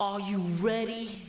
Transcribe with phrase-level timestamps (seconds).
[0.00, 1.22] Are you ready?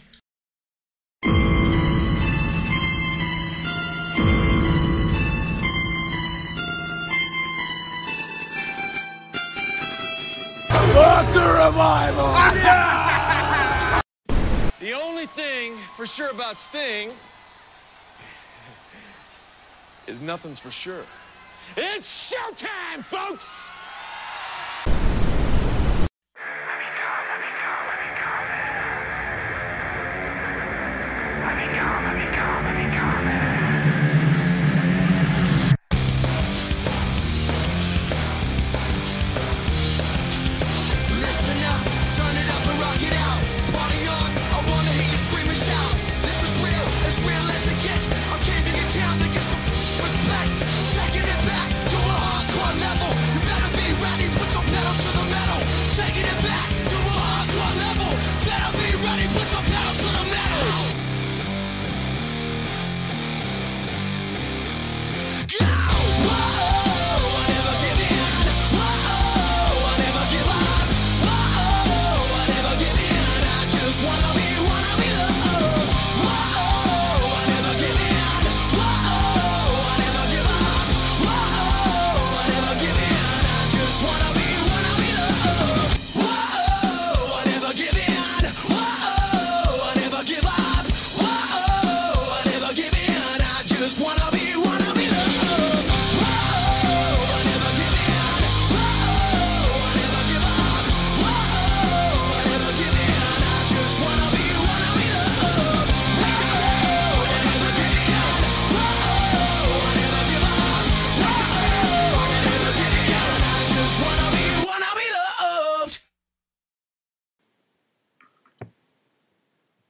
[10.93, 12.29] Fuck the revival!
[14.79, 17.11] The only thing for sure about Sting
[20.05, 21.05] is nothing's for sure.
[21.75, 23.68] It's showtime, folks!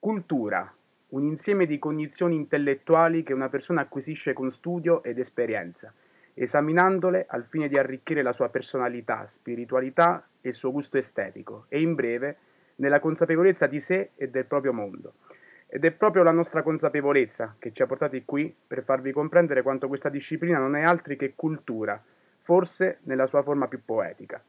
[0.10, 0.74] Cultura,
[1.10, 5.94] un insieme di cognizioni intellettuali che una persona acquisisce con studio ed esperienza,
[6.34, 11.80] esaminandole al fine di arricchire la sua personalità, spiritualità e il suo gusto estetico, e
[11.80, 12.38] in breve,
[12.78, 15.14] nella consapevolezza di sé e del proprio mondo.
[15.68, 19.88] Ed è proprio la nostra consapevolezza che ci ha portati qui per farvi comprendere quanto
[19.88, 22.04] questa disciplina non è altri che cultura,
[22.42, 24.44] forse nella sua forma più poetica.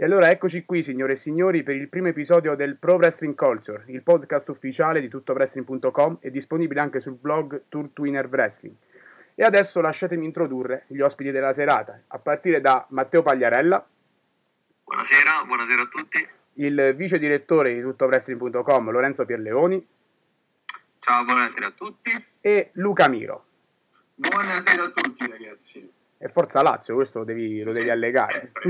[0.00, 3.84] E allora eccoci qui, signore e signori, per il primo episodio del Pro Wrestling Culture,
[3.88, 8.74] il podcast ufficiale di tuttowrestling.com e disponibile anche sul blog Tour to Inner Wrestling.
[9.34, 13.86] E adesso lasciatemi introdurre gli ospiti della serata, a partire da Matteo Pagliarella,
[14.84, 16.28] Buonasera, buonasera a tutti.
[16.54, 19.86] il vice direttore di tuttowrestling.com Lorenzo Pierleoni
[20.98, 22.10] Ciao, buonasera a tutti.
[22.40, 23.44] e Luca Miro.
[24.14, 25.92] Buonasera a tutti ragazzi.
[26.22, 28.52] E Forza Lazio, questo lo devi, lo devi allegare.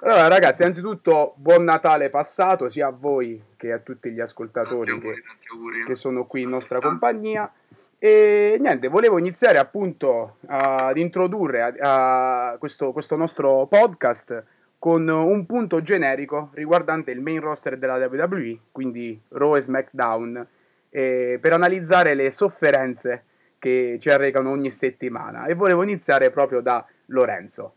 [0.00, 4.92] allora ragazzi, innanzitutto buon Natale passato sia a voi che a tutti gli ascoltatori che,
[4.92, 5.84] auguri, auguri.
[5.84, 7.52] che sono qui in nostra compagnia.
[7.98, 14.44] E niente, volevo iniziare appunto ad introdurre a, a questo, questo nostro podcast
[14.78, 20.46] con un punto generico riguardante il main roster della WWE, quindi Raw e SmackDown,
[20.88, 23.24] eh, per analizzare le sofferenze
[23.58, 25.46] che ci arrecano ogni settimana.
[25.46, 27.74] E volevo iniziare proprio da Lorenzo.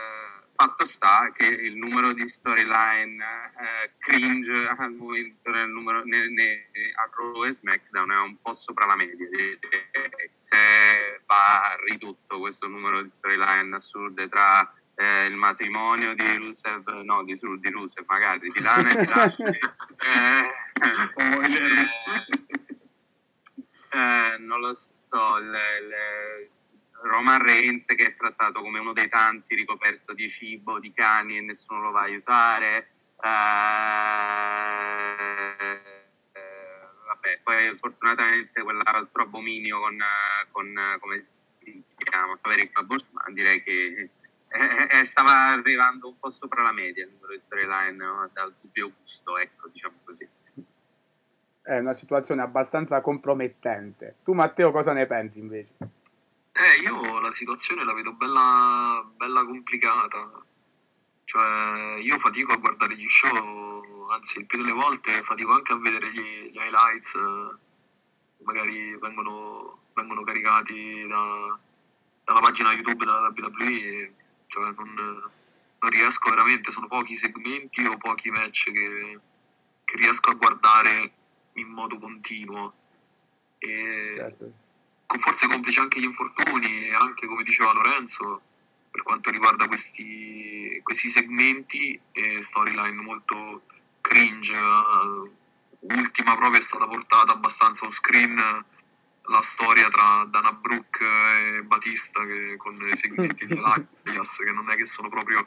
[0.54, 6.68] fatto sta che il numero di storyline eh, cringe al momento nel numero, ne- ne-
[6.94, 9.14] a Raw e SmackDown è un po' sopra la media.
[9.28, 9.58] direi.
[10.40, 17.24] Se va ridotto questo numero di storyline assurde tra eh, il matrimonio di Rusev, no,
[17.24, 19.58] di, di Rusev magari, di Lana e di Lashley.
[19.98, 20.50] eh,
[23.90, 25.46] eh, non lo so, il,
[25.82, 26.52] il-
[27.04, 31.42] Roman Reigns che è trattato come uno dei tanti ricoperto di cibo, di cani e
[31.42, 32.88] nessuno lo va a aiutare.
[33.22, 33.28] Eh,
[37.06, 39.98] vabbè, poi fortunatamente quell'altro abominio con,
[40.50, 41.26] con come
[41.62, 44.10] si chiama, Maverick Bushman, direi che
[44.48, 48.30] eh, eh, stava arrivando un po' sopra la media il numero di storyline no?
[48.32, 50.26] dal dubbio gusto, ecco, diciamo così.
[51.60, 54.16] È una situazione abbastanza compromettente.
[54.22, 55.72] Tu, Matteo, cosa ne pensi invece?
[56.56, 60.30] Eh, io la situazione la vedo bella, bella complicata.
[61.24, 65.78] Cioè, io fatico a guardare gli show, anzi, il più delle volte fatico anche a
[65.78, 67.18] vedere gli, gli highlights,
[68.44, 71.58] magari vengono, vengono caricati da-
[72.22, 74.14] dalla pagina YouTube della WWE.
[74.46, 79.18] Cioè, non, non riesco veramente, sono pochi segmenti o pochi match che,
[79.84, 81.12] che riesco a guardare
[81.54, 82.74] in modo continuo.
[83.58, 84.62] E, Certo.
[85.06, 88.42] Con- forse complice anche gli infortuni e anche come diceva Lorenzo
[88.90, 93.62] per quanto riguarda questi, questi segmenti e storyline molto
[94.00, 94.52] cringe.
[94.52, 95.30] Eh,
[95.80, 98.64] ultima proprio è stata portata abbastanza on screen
[99.26, 103.54] la storia tra Dana Brooke e Batista che, con i segmenti di
[104.04, 105.46] Elias che non è che sono proprio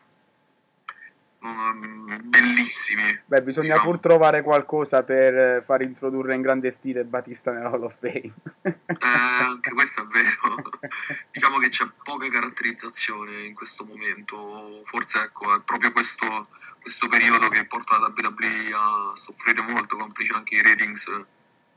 [2.24, 3.92] bellissimi Beh, bisogna diciamo.
[3.92, 8.34] pur trovare qualcosa per far introdurre in grande stile Batista nella Hall of Fame.
[8.62, 10.72] Eh, anche questo è vero.
[11.32, 14.82] diciamo che c'è poca caratterizzazione in questo momento.
[14.86, 16.48] Forse ecco, è proprio questo,
[16.82, 21.06] questo periodo che porta la WWE a soffrire molto, complice anche i ratings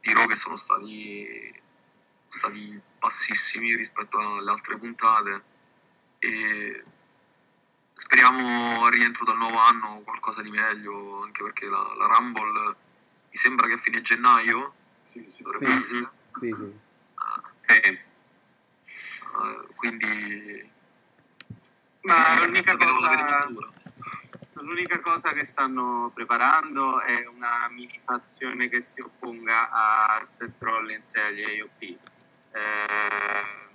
[0.00, 1.52] di Raw che sono stati,
[2.28, 5.42] stati bassissimi rispetto alle altre puntate.
[6.18, 6.84] E
[8.00, 12.76] speriamo al rientro dal nuovo anno qualcosa di meglio, anche perché la, la Rumble
[13.28, 14.72] mi sembra che a fine gennaio
[15.38, 15.76] dovrebbe Sì.
[15.76, 16.10] essere.
[16.38, 16.78] sì, sì.
[17.60, 17.72] Sì.
[17.72, 18.04] Eh,
[19.76, 20.70] quindi
[22.00, 23.46] Ma eh, l'unica cosa,
[24.54, 31.14] l'unica cosa che stanno preparando è una mini fazione che si opponga a Seth Rollins
[31.14, 31.82] e agli AOP.
[32.52, 33.68] Eh,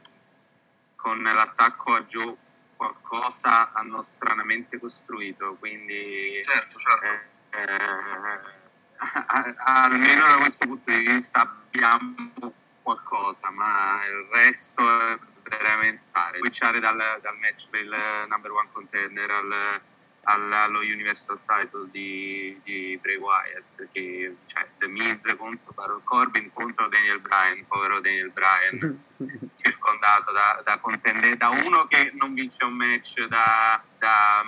[0.95, 2.36] con l'attacco a Joe
[2.75, 11.42] qualcosa hanno stranamente costruito, quindi certo certo eh, eh, almeno da questo punto di vista
[11.42, 16.04] abbiamo qualcosa, ma il resto è veramente.
[16.38, 17.95] Switchare dal, dal match per il
[18.27, 19.81] number one contender al-
[20.25, 26.88] allo Universal Title di, di Bray Wyatt, che cioè The Miz contro Baron Corbin contro
[26.88, 29.04] Daniel Bryan, povero Daniel Bryan
[29.56, 34.44] circondato da, da contender- da uno che non vince un match da, da,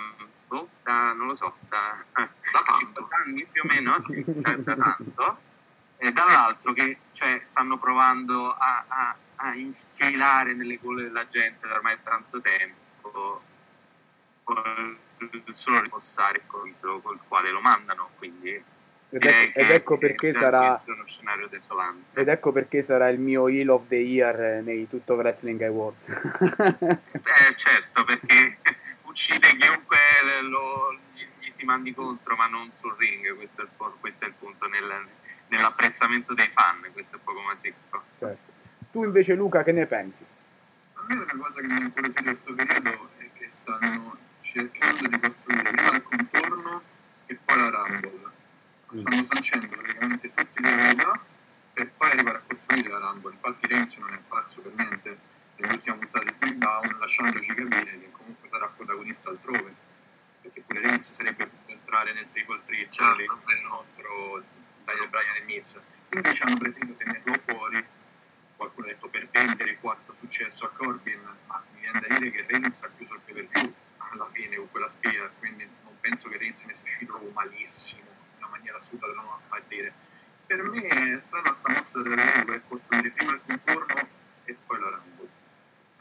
[0.46, 2.78] boh, da- non lo so, da, da tanto.
[2.78, 5.38] 50 anni più o meno, sì, da, da tanto,
[5.96, 11.74] e dall'altro che cioè, stanno provando a, a- a infilare nelle gole della gente da
[11.74, 13.42] ormai tanto tempo
[15.20, 18.64] il solo ripossare contro col quale lo mandano, quindi Ed,
[19.20, 22.20] direi ecco, ed ecco perché sarà uno scenario desolante.
[22.20, 26.06] ed ecco perché sarà il mio Heel of the Year eh, nei Tutto Wrestling Awards.
[27.28, 28.58] Eh, certo, perché
[29.04, 29.98] uccide chiunque
[30.42, 33.70] lo- gli, gli si mandi contro, ma non sul ring, questo è il,
[34.00, 35.06] questo è il punto, nel-
[35.48, 38.02] nell'apprezzamento dei fan, questo è poco ma sicuro.
[38.18, 38.52] Certo.
[38.92, 40.24] Tu invece Luca che ne pensi?
[40.94, 44.16] A me una cosa che mi incuriosisce in questo periodo è che stanno
[44.52, 46.82] cercando di costruire prima il contorno
[47.26, 48.32] e poi la Rumble.
[48.94, 51.24] Stanno sancendo praticamente tutti le unità
[51.74, 53.34] per poi arrivare a costruire la Rumble.
[53.34, 55.18] Infatti Renzi non è apparso per niente
[55.56, 59.74] nell'ultima puntata di SmackDown, lasciandoci capire che comunque sarà protagonista altrove.
[60.40, 64.42] Perché pure Renzi sarebbe potuto entrare nel triple threat Certo, contro
[64.84, 65.76] Daniel Bryan e Miz.
[66.10, 67.86] Invece hanno preferito tenerlo fuori
[68.56, 72.44] qualcuno ha detto per vendere quanto successo a Corbin, ma mi viene da dire che
[72.48, 73.74] Reigns ha chiuso il pay per view
[74.10, 78.38] alla fine con quella spia, quindi non penso che Reigns ne sia uscito malissimo, in
[78.38, 79.92] una maniera assurda da non a dire.
[80.46, 84.08] Per me è strana sta mossa della WWE per costruire prima il contorno
[84.44, 85.28] e poi la Rumble.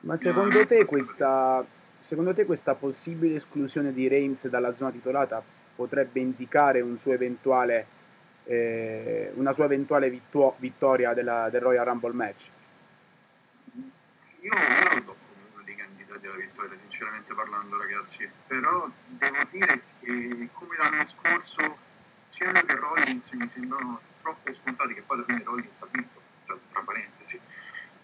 [0.02, 1.66] Ma secondo te questa
[2.02, 5.44] secondo te questa possibile esclusione di Reigns dalla zona titolata
[5.76, 7.88] potrebbe indicare un suo eventuale
[8.46, 12.50] eh, una sua eventuale vittu- vittoria della- del Royal Rumble match?
[13.76, 15.76] Io, io lo do come uno dei
[16.28, 18.30] alla vittoria, sinceramente parlando, ragazzi.
[18.48, 21.78] Però devo dire che come l'anno scorso,
[22.30, 26.22] sia lui che Rollins mi sembrano troppo scontati, che poi alla fine Rollins ha vinto,
[26.46, 27.40] tra, tra parentesi.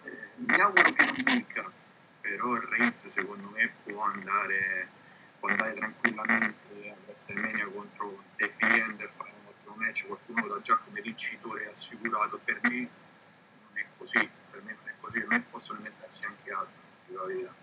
[0.03, 1.71] Eh, mi auguro che non vinca,
[2.21, 4.87] però Reigns secondo me può andare,
[5.39, 10.61] può andare tranquillamente a WrestleMania contro The e fare un ottimo match, qualcuno lo dà
[10.61, 15.27] già come vincitore assicurato, per me non è così, per me non è così, per
[15.27, 16.73] me possono mettersi anche altri,
[17.07, 17.62] la verità.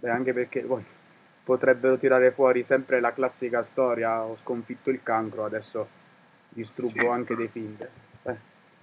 [0.00, 0.82] Beh, anche perché poi
[1.44, 5.88] potrebbero tirare fuori sempre la classica storia, ho sconfitto il cancro, adesso
[6.48, 7.06] distruggo Sì.
[7.06, 7.76] anche dei film.
[8.22, 8.36] Eh,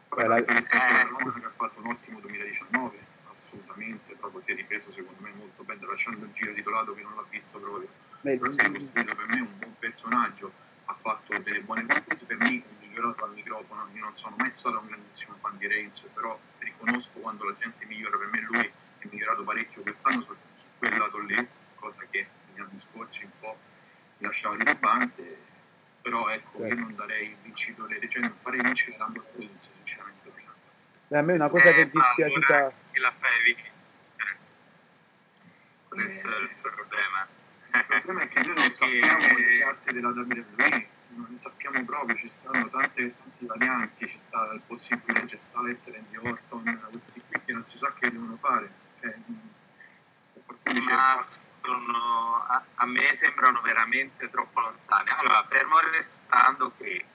[0.09, 2.97] Poi Eh, la- Roma che ha fatto un ottimo 2019,
[3.31, 7.15] assolutamente, proprio si è ripreso secondo me molto bene, lasciando il giro titolato che non
[7.15, 7.87] l'ha visto proprio.
[8.21, 10.51] beh, Però si è costruito per me un buon personaggio,
[10.85, 14.49] ha fatto delle buone cose, per me è migliorato al microfono, io non sono mai
[14.51, 18.59] stato un grandissimo fan di Reigns, però riconosco quando la gente migliora, per me lui
[18.99, 20.35] è migliorato parecchio quest'anno su
[20.77, 23.57] quel lato lì, cosa che negli anni scorsi un po'
[24.17, 25.37] mi lasciava rilevante,
[26.01, 26.79] però ecco, io Certo.
[26.83, 30.31] non darei il vincitore, cioè non farei vincere Rumble Reigns, sinceramente.
[31.07, 32.55] beh, a me una cosa che è Eh, dispiaciuta...
[32.55, 33.75] allora chi la fai vincere?
[35.87, 37.27] Questo è il problema.
[37.73, 42.15] Il problema è che noi non sappiamo le carte della WWE, non ne sappiamo proprio,
[42.15, 47.41] ci stanno tante, tanti varianti, ci sta il possibile J Styles, Randy Orton, questi qui
[47.45, 48.69] che non si sa che devono fare.
[48.99, 49.15] Cioè,
[50.85, 51.25] Ma
[51.61, 55.09] sono- a, a me sembrano veramente troppo lontani.
[55.09, 57.05] Allora, fermo restando che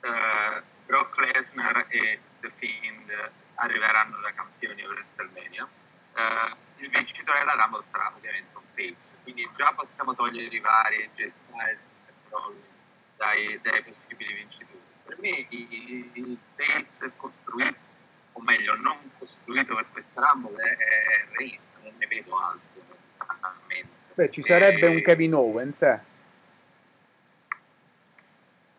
[0.00, 5.68] eh, Brock Lesnar e The Fiend arriveranno da campioni a WrestleMania,
[6.14, 11.08] eh, il vincitore della Rumble sarà ovviamente un face, quindi già possiamo togliere i vari
[11.14, 12.66] J Styles e Rollins
[13.16, 14.80] dai, dai possibili vincitori.
[15.04, 17.78] Per me il, il face costruito,
[18.32, 22.82] o meglio non costruito per questa Rumble è, è Reigns, non ne vedo altro
[23.18, 24.11] onestamente.
[24.22, 26.00] Beh, ci sarebbe Eh, un Kevin Owens, eh.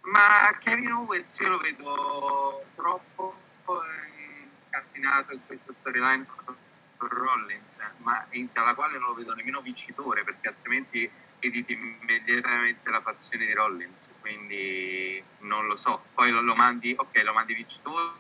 [0.03, 3.35] Ma Kevin Owens io lo vedo troppo
[3.67, 6.55] eh, incasinato in questa storyline con
[6.97, 11.09] Rollins, ma in- dalla quale non lo vedo nemmeno vincitore, perché altrimenti
[11.39, 16.05] editi immediatamente la fazione di Rollins, quindi non lo so.
[16.13, 18.13] Poi lo, lo mandi, ok, lo mandi vincitore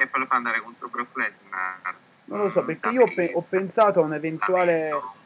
[0.00, 1.94] e poi lo fa andare contro Brock Lesnar.
[2.24, 5.22] Non lo so, Mm, perché da io ho, pe- ho pensato a un eventuale...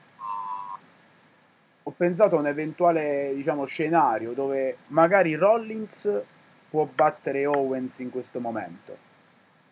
[1.89, 6.23] ho pensato a un eventuale diciamo, scenario dove magari Rollins
[6.69, 9.07] può battere Owens in questo momento.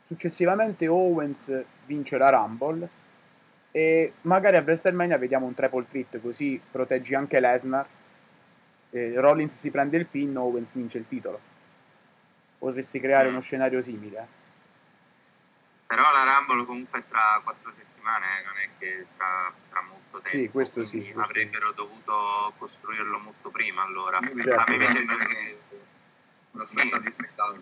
[0.06, 2.88] Successivamente Owens vince la Rumble
[3.70, 7.86] e magari a WrestleMania vediamo un triple threat così proteggi anche Lesnar.
[8.88, 11.38] Rollins si prende il pin, Owens vince il titolo.
[12.56, 14.26] Potresti creare uno scenario simile.
[15.86, 19.95] Però la Rumble comunque è tra quattro settimane, eh, non è che tra, tra molto
[20.20, 20.38] tempo.
[20.38, 24.18] Sì, questo sì, questo avrebbero dovuto costruirlo molto prima allora.
[24.18, 24.60] io Certo.
[24.60, 25.58] A me mi vedo sembra che che
[26.52, 27.10] una superstar di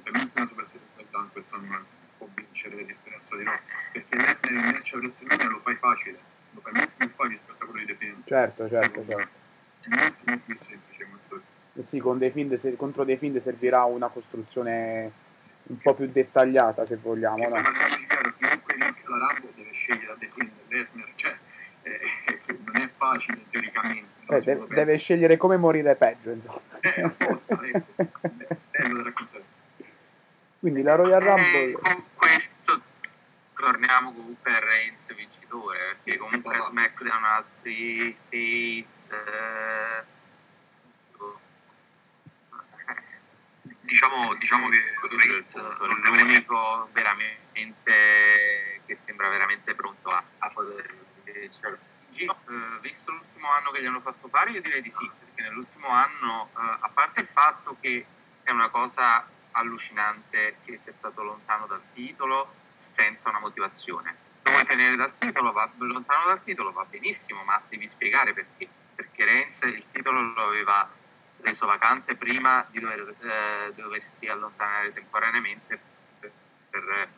[0.02, 1.84] per me una superstar di SmackDown quest'anno
[2.18, 3.58] può vincere a differenza di no,
[3.92, 6.18] perché Lesnar il match a WrestleMania lo fai facile,
[6.52, 8.24] lo fai molto più facile rispetto a quello di The Fiend.
[8.26, 9.42] Certo, certo, certo.
[9.80, 11.42] È molto molto più semplice questo.
[11.74, 15.12] Eh sì, con dei Fiend, se- contro dei Fiend servirà una costruzione
[15.66, 17.42] un po' più dettagliata se vogliamo.
[17.42, 17.54] E no?
[17.54, 21.36] parliamoci chiaro, chiunque vinca la Rumble deve scegliere da The Fiend, Lesnar, cioè
[21.82, 22.40] eh, non
[23.12, 24.12] facile teoricamente.
[24.26, 24.84] Eh, se de- uno pensa.
[24.84, 26.60] deve scegliere come morire peggio, insomma.
[26.80, 27.92] Eh, apposta, ecco.
[28.70, 29.44] Bello da raccontare.
[30.58, 32.80] Quindi la Royal eh, Rumble, con questo
[33.54, 36.64] torniamo comunque a Reigns vincitore, perché Sì, comunque va.
[36.64, 39.14] SmackDown ha altri face.
[39.14, 40.12] eh,
[43.80, 44.78] Diciamo, diciamo che
[45.10, 45.60] Reigns è
[46.08, 50.94] l'unico veramente che sembra veramente pronto a, a poter
[51.24, 51.78] vincere.
[52.14, 55.42] Gino, eh, visto l'ultimo anno che gli hanno fatto fare, io direi di sì, perché
[55.42, 58.06] nell'ultimo anno, eh, a parte il fatto che
[58.44, 64.16] è una cosa allucinante che sia stato lontano dal titolo senza una motivazione.
[64.42, 68.68] Vuoi tenere dal titolo, va, lontano dal titolo va benissimo, ma devi spiegare perché.
[68.94, 70.88] Perché Renz il titolo lo aveva
[71.40, 75.80] reso vacante prima di dover, eh, doversi allontanare temporaneamente
[76.20, 76.30] per,
[76.70, 77.08] per, eh,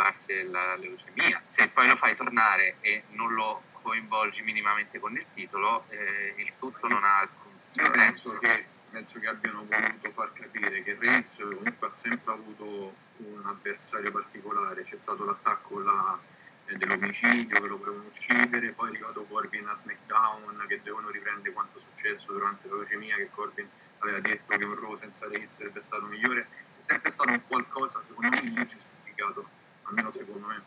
[0.00, 1.42] occuparsi della leucemia.
[1.46, 6.52] Se poi lo fai tornare e non lo coinvolgi minimamente con il titolo, eh, il
[6.58, 8.38] tutto non ha alcun Io penso senso.
[8.38, 14.10] che, penso che abbiano voluto far capire che Reigns comunque ha sempre avuto un avversario
[14.10, 16.18] particolare, c'è stato l'attacco là,
[16.66, 21.52] eh, dell'omicidio che lo volevano uccidere, poi è arrivato Corbin a SmackDown che devono riprendere
[21.52, 25.54] quanto è successo durante la leucemia che Corbin aveva detto che un Raw senza Reigns
[25.54, 26.46] sarebbe stato migliore,
[26.78, 29.48] è sempre stato un qualcosa secondo me giustificato,
[29.90, 30.62] almeno secondo me.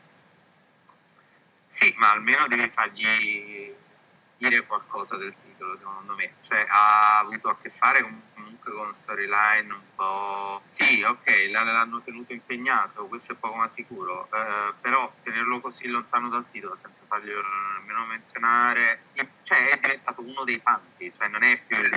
[1.67, 3.73] Sì, ma almeno devi fargli
[4.37, 6.33] dire qualcosa del titolo, secondo me.
[6.41, 10.61] Cioè, ha avuto a che fare comunque con storyline un po'.
[10.67, 14.27] Sì, ok, l'hanno tenuto impegnato, questo è poco ma sicuro.
[14.33, 17.41] eh, però tenerlo così lontano dal titolo senza farglielo
[17.79, 19.05] nemmeno menzionare.
[19.41, 21.89] Cioè, è diventato uno dei tanti, cioè non è più il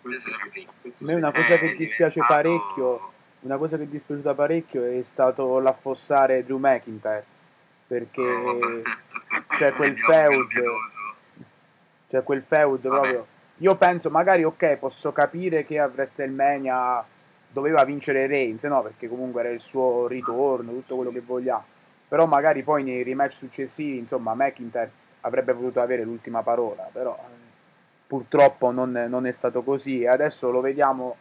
[0.00, 1.34] Questo sì, questo A me una sì.
[1.34, 6.44] cosa È che dispiace diventato- parecchio, una cosa che è dispiaciuta parecchio è stato l'affossare
[6.44, 7.24] Drew McIntyre,
[7.86, 8.82] perché
[9.48, 10.48] c'è quel feud,
[12.08, 13.26] c'è quel feud proprio.
[13.58, 17.04] Io penso, magari ok, posso capire che a WrestleMania
[17.48, 18.82] doveva vincere Reigns, no?
[18.82, 21.64] Perché comunque era il suo ritorno, tutto quello che vogliamo.
[22.08, 27.34] Però magari poi nei rematch successivi, insomma, McIntyre avrebbe potuto avere l'ultima parola, però eh,
[28.06, 31.16] purtroppo non, non è stato così e adesso lo vediamo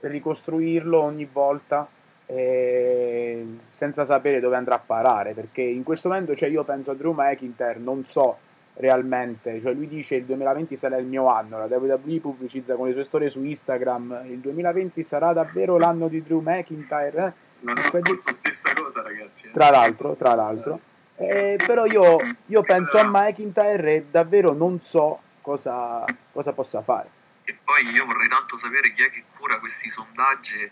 [0.00, 1.88] ricostruirlo ogni volta
[2.26, 3.44] eh,
[3.76, 7.12] senza sapere dove andrà a parare, perché in questo momento cioè, io penso a Drew
[7.12, 8.38] McIntyre, non so
[8.74, 12.92] realmente, cioè lui dice il 2020 sarà il mio anno, la WWE pubblicizza con le
[12.94, 17.48] sue storie su Instagram, il 2020 sarà davvero l'anno di Drew McIntyre, eh?
[17.62, 19.42] L'anno scorso stessa cosa, ragazzi.
[19.44, 19.50] eh.
[19.52, 20.80] tra l'altro, tra l'altro.
[21.16, 22.16] Eh, però io,
[22.46, 26.02] io penso a McIntyre e davvero non so cosa,
[26.32, 27.18] cosa possa fare.
[27.50, 30.70] E poi io vorrei tanto sapere chi è che cura questi sondaggi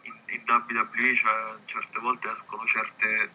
[0.00, 3.30] in, in WWE, cioè certe volte escono certe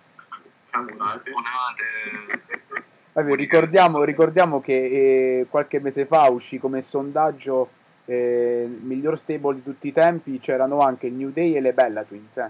[0.71, 1.29] Cavolate.
[1.29, 2.83] monate.
[3.13, 4.73] Vabbè, ricordiamo, ricordiamo che
[5.41, 7.69] eh, qualche mese fa uscì come sondaggio
[8.05, 11.73] eh, il miglior stable di tutti i tempi, c'erano anche il New Day e le
[11.73, 12.49] Bella Twins, eh.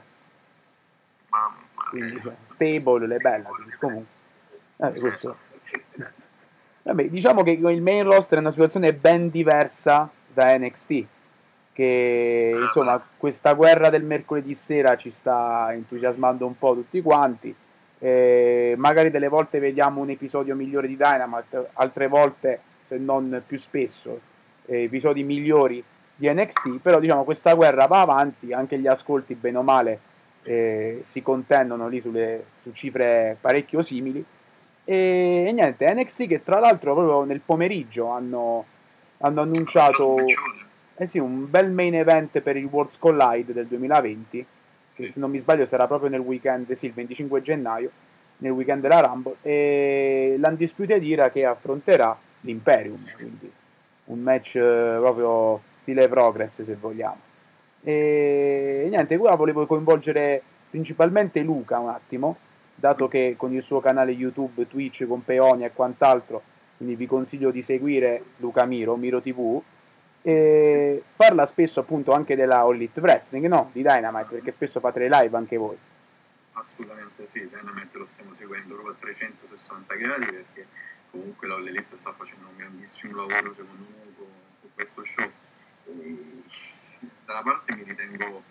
[1.28, 1.58] Mamma
[1.90, 2.22] quindi mia.
[2.22, 4.14] cioè, stable, le Bella Twins, comunque.
[4.78, 5.38] Eh, questo.
[6.84, 11.06] Vabbè, diciamo che il main roster è una situazione ben diversa da NXT,
[11.74, 17.54] che insomma questa guerra del mercoledì sera ci sta entusiasmando un po' tutti quanti.
[18.00, 23.60] Eh, magari delle volte vediamo un episodio migliore di Dynamite, altre volte, se non più
[23.60, 24.20] spesso,
[24.66, 25.84] eh, episodi migliori
[26.16, 30.00] di NXT, però diciamo questa guerra va avanti, anche gli ascolti bene o male
[30.44, 34.24] eh, si contendono lì sulle, su cifre parecchio simili.
[34.84, 38.66] E, e niente, NXT che tra l'altro proprio nel pomeriggio hanno,
[39.22, 40.18] hanno annunciato
[40.96, 44.46] eh sì, un bel main event per il Worlds Collide del 2020,
[44.94, 47.90] che se non mi sbaglio sarà proprio nel weekend, sì, il 25 gennaio,
[48.38, 53.52] nel weekend della Rumble, e l'Undisputed Era che affronterà l'Imperium, quindi
[54.06, 57.30] un match eh, proprio stile progress se vogliamo.
[57.84, 62.38] E niente, qua volevo coinvolgere principalmente Luca un attimo,
[62.76, 66.44] dato che con il suo canale YouTube, Twitch, con Peonia e quant'altro,
[66.82, 69.62] quindi vi consiglio di seguire Luca Miro, Miro TV,
[70.24, 73.70] e parla spesso appunto anche della All Elite Wrestling, no?
[73.72, 75.78] Di Dynamite, perché spesso fate le live anche voi.
[76.54, 80.66] Assolutamente sì, Dynamite lo stiamo seguendo proprio a 360 gradi perché
[81.12, 84.26] comunque la All Elite sta facendo un grandissimo lavoro secondo me con,
[84.62, 85.30] con questo show.
[85.86, 86.18] E
[87.26, 88.42] da una parte mi ritengo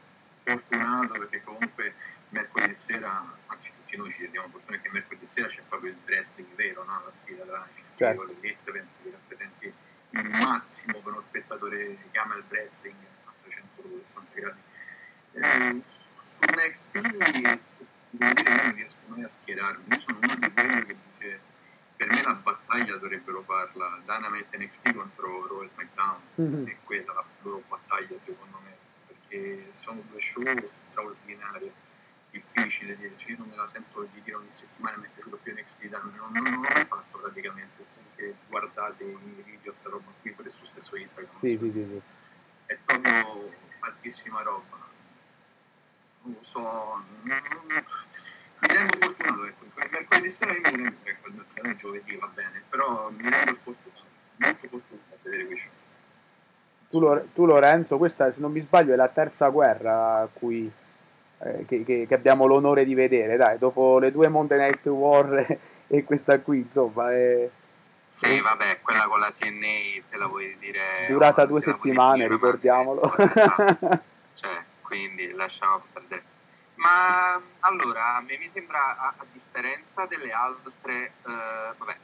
[0.45, 1.95] fortunato perché comunque
[2.31, 6.55] mercoledì sera, anzi tutti noi ci rendiamo fortuna che mercoledì sera c'è proprio il wrestling
[6.55, 7.03] vero, no?
[7.05, 8.23] la sfida tra NXT Certo.
[8.29, 9.73] e Elite, penso che rappresenti
[10.13, 14.61] il massimo per uno spettatore che ama il wrestling a 360 gradi.
[15.33, 15.83] Eh,
[16.19, 17.61] su NXT devo dire
[18.43, 21.41] che non riesco mai a schierarmi, io sono uno di quelli che dice
[21.97, 26.67] per me la battaglia dovrebbero farla Dynamite NXT contro Raw e SmackDown Mhm.
[26.67, 28.75] è quella la loro battaglia secondo me
[29.07, 31.73] perché sono due show straordinarie
[32.31, 35.39] difficili di cioè io non me la sento di dire ogni settimana mi è piaciuto
[35.43, 39.89] più NXT Dynamite non, non, non l'ho mai fatto praticamente se guardate i video sta
[39.89, 42.01] roba qui pure sul stesso Instagram Sì, sì, sì, sì.
[42.67, 44.79] è proprio altissima roba.
[46.23, 51.29] Non lo so non, non, mi rendo fortunato ecco mercoledì sera io mi rendo ecco
[51.29, 54.05] il mercoledì giovedì va bene però mi rendo fortunato
[54.37, 55.71] molto fortunato a vedere quei show
[56.91, 60.69] tu, Lorenzo, questa se non mi sbaglio è la terza guerra a cui,
[61.43, 65.59] eh, che, che- che abbiamo l'onore di vedere, dai, dopo le due Monday Night War
[65.87, 67.49] e questa qui, insomma, è
[68.09, 71.07] Sì, vabbè, quella con la TNA, se la vuoi dire...
[71.09, 73.15] durata due se settimane, ma- ricordiamolo.
[74.33, 76.23] Cioè, quindi lasciamo perdere.
[76.77, 81.97] Ma allora, a me mi sembra, a, a differenza delle altre, eh, vabbè,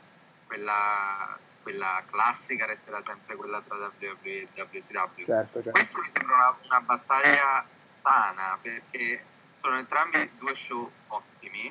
[0.47, 5.25] quella, quella classica resterà sempre quella tra WWE e WCW.
[5.25, 5.71] certo, certo.
[5.71, 7.65] Questa mi sembra una, una battaglia
[8.07, 9.25] sana perché
[9.57, 11.67] sono entrambi due show ottimi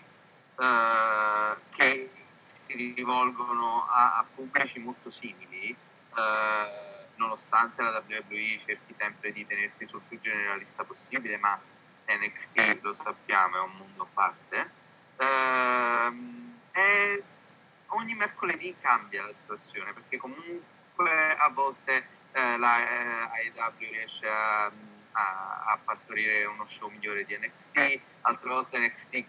[0.60, 6.84] eh, che si rivolgono a, a pubblici molto simili eh,
[7.16, 11.58] nonostante la WWE cerchi sempre di tenersi sul più generalista possibile ma
[12.06, 14.72] NXT lo sappiamo è un mondo a parte.
[15.18, 17.24] Ehm, e
[17.88, 24.70] ogni mercoledì cambia la situazione perché comunque a volte eh, la eh, AEW riesce a,
[25.18, 29.26] a- a partorire uno show migliore di NXT, altre volte NXT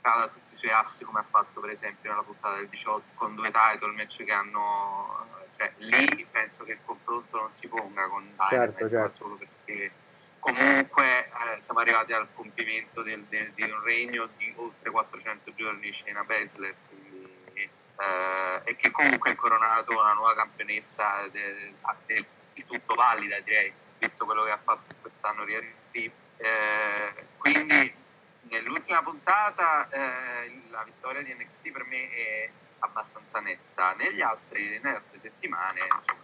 [0.00, 3.34] cala tutti i suoi assi come ha fatto per esempio nella puntata del 18 con
[3.34, 8.22] due title match che hanno cioè lì penso che il confronto non si ponga con
[8.22, 9.14] Dynamite Certo, certo.
[9.14, 9.92] solo perché
[10.40, 15.90] comunque eh, siamo arrivati al compimento del- del- di un regno di oltre 400 giorni
[15.90, 21.72] di Baszler quindi, eh, e che comunque ha incoronato una nuova campionessa del
[22.04, 22.26] del
[22.66, 23.72] tutto valida direi
[24.04, 26.12] visto quello che ha fatto quest'anno Ripley.
[26.36, 27.94] Eh, quindi
[28.42, 34.96] nell'ultima puntata eh, la vittoria di NXT per me è abbastanza netta negli altri, nelle
[34.96, 36.22] altre settimane insomma,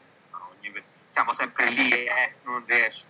[0.50, 3.06] ogni- siamo sempre lì e non riesce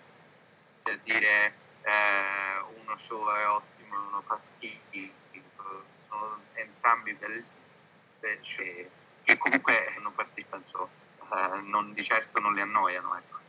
[0.85, 7.45] a dire eh, uno show è ottimo uno fa schifo sono entrambi belli
[9.25, 10.15] che, comunque non
[10.47, 10.89] senso
[11.33, 13.40] eh, non, di certo non li annoiano ecco.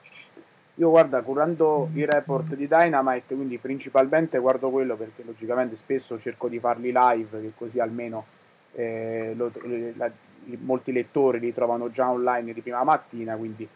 [0.76, 6.48] Io guarda, curando i report di Dynamite, quindi principalmente guardo quello perché logicamente spesso cerco
[6.48, 8.26] di farli live, che così almeno
[8.74, 10.12] eh, lo- le- la-
[10.62, 13.68] molti lettori li trovano già online di prima mattina, quindi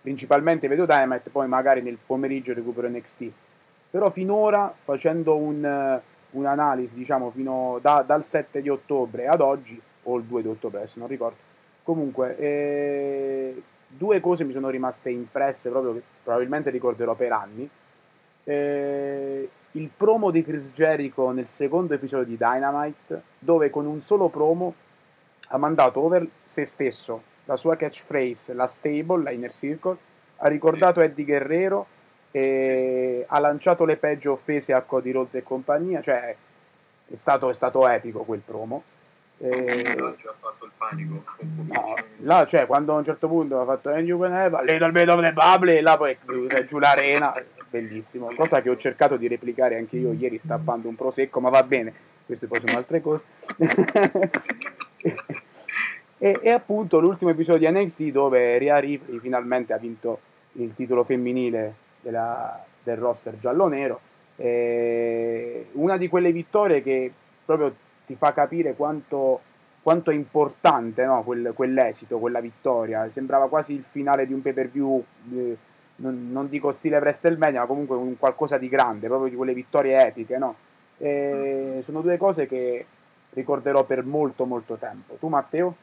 [0.00, 3.30] principalmente vedo Dynamite, poi magari nel pomeriggio recupero NXT.
[3.90, 9.80] Però finora, facendo un, eh, un'analisi, diciamo, fino da- dal 7 di ottobre ad oggi,
[10.04, 11.36] o il 2 di ottobre, adesso non ricordo,
[11.82, 17.68] comunque eh, due cose mi sono rimaste impresse proprio che probabilmente ricorderò per anni.
[18.44, 24.28] Eh, il promo di Chris Jericho nel secondo episodio di Dynamite dove con un solo
[24.28, 24.74] promo
[25.48, 27.22] ha mandato over se stesso.
[27.44, 29.96] La sua catchphrase la stable, la inner circle
[30.36, 31.86] ha ricordato Eddie Guerrero
[32.30, 36.02] e ha lanciato le peggio offese a Cody Rhodes e compagnia.
[36.02, 36.36] Cioè
[37.10, 38.82] è stato, è stato epico quel promo
[39.40, 43.64] Eh, Oggi ha fatto il panico No, là, cioè, quando a un certo punto ha
[43.64, 46.16] fatto And you can have little of bubble, e là poi
[46.66, 47.32] giù l'arena,
[47.70, 48.30] bellissimo.
[48.34, 51.92] Cosa che ho cercato di replicare anche io ieri stappando un prosecco, ma va bene,
[52.26, 53.22] queste poi sono altre cose.
[56.18, 60.20] e, e appunto l'ultimo episodio di NXT dove Rhea Ripley finalmente ha vinto
[60.52, 64.00] il titolo femminile della- del roster giallo-nero.
[65.72, 67.12] Una di quelle vittorie che
[67.44, 67.74] proprio
[68.08, 69.42] ti fa capire quanto,
[69.82, 73.10] quanto è importante no, quel- quell'esito, quella vittoria.
[73.10, 75.56] Sembrava quasi il finale di un pay per view, eh,
[75.96, 80.06] non, non dico stile WrestleMania, ma comunque un qualcosa di grande, proprio di quelle vittorie
[80.06, 80.38] epiche.
[80.38, 80.56] No?
[80.96, 82.86] E sono due cose che
[83.30, 85.16] ricorderò per molto molto tempo.
[85.16, 85.76] Tu Matteo?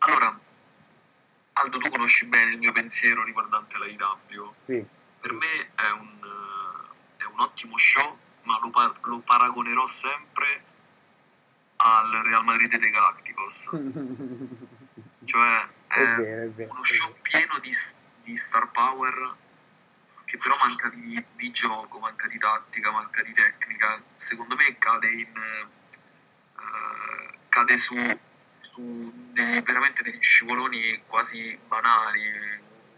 [0.00, 0.38] Allora,
[1.54, 4.52] Aldo, tu conosci bene il mio pensiero riguardante la IW.
[4.64, 4.84] Sì.
[5.20, 8.16] Per me è un, eh, è un ottimo show,
[8.48, 10.64] ma lo, par- lo paragonerò sempre
[11.76, 13.68] al Real Madrid dei Galacticos.
[15.24, 16.72] Cioè, è è vero, è vero.
[16.72, 17.70] uno show pieno di,
[18.22, 19.36] di star power
[20.24, 24.02] che però manca di, di gioco, manca di tattica, manca di tecnica.
[24.16, 25.36] Secondo me cade in
[26.56, 27.94] eh, cade su,
[28.60, 32.26] su dei, veramente degli scivoloni quasi banali.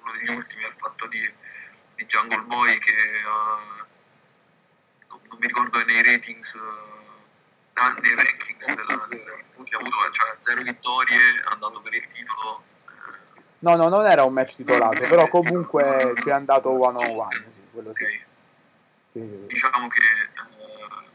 [0.02, 1.28] Uno degli ultimi è il fatto di,
[1.96, 2.94] di Jungle Boy che
[3.26, 3.79] ha-
[5.30, 6.58] non, mi ricordo nei ratings eh,
[7.74, 13.42] ah, nei rankings della, che ha avuto cioè, zero vittorie andando per il titolo eh,
[13.60, 17.36] No, no, non era un match titolato, però comunque ci è andato one on one.
[17.36, 19.46] Sì, quello sì.
[19.46, 21.08] diciamo che eh,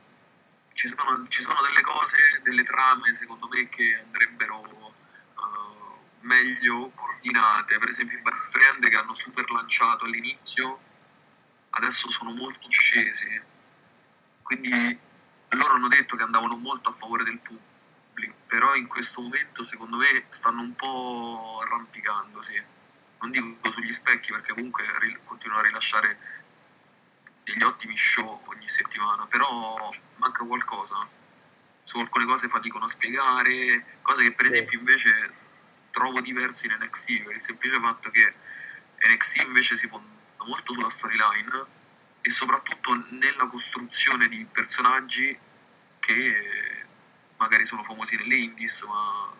[0.73, 7.77] ci, sono, ci sono delle cose, delle trame secondo me che andrebbero eh, meglio coordinate,
[7.79, 10.79] per esempio i best friend che hanno super lanciato all'inizio
[11.75, 13.41] adesso sono molto scesi,
[14.45, 14.99] quindi
[15.49, 19.97] loro hanno detto che andavano molto a favore del pubblico, però in questo momento secondo
[19.97, 22.63] me stanno un po' arrampicandosi,
[23.21, 24.85] non dico sugli specchi perché comunque
[25.23, 26.17] continuano a rilasciare
[27.43, 31.07] degli ottimi show ogni settimana, però manca qualcosa.
[31.81, 35.33] Su alcune cose faticano a spiegare, cose che per esempio invece
[35.89, 38.33] trovo diverse in NXT, per il semplice fatto che
[39.07, 40.07] NXT invece si fonda
[40.45, 41.83] molto sulla storyline
[42.25, 45.37] e soprattutto nella costruzione di personaggi
[45.99, 46.33] che
[47.37, 49.31] magari sono famosi nelle indies, ma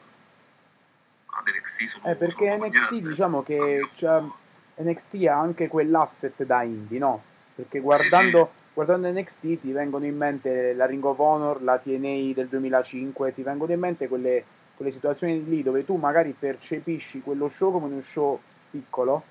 [1.40, 3.10] ad NXT sono Eh, perché sono NXT niente.
[3.10, 4.38] diciamo che po'.
[4.76, 7.24] NXT ha anche quell'asset da indie, no?
[7.56, 12.50] Perché guardando, guardando NXT ti vengono in mente la Ring of Honor, la TNA del
[12.50, 14.46] 2005, ti vengono in mente quelle,
[14.76, 19.24] quelle situazioni lì dove tu magari percepisci quello show come uno show piccolo,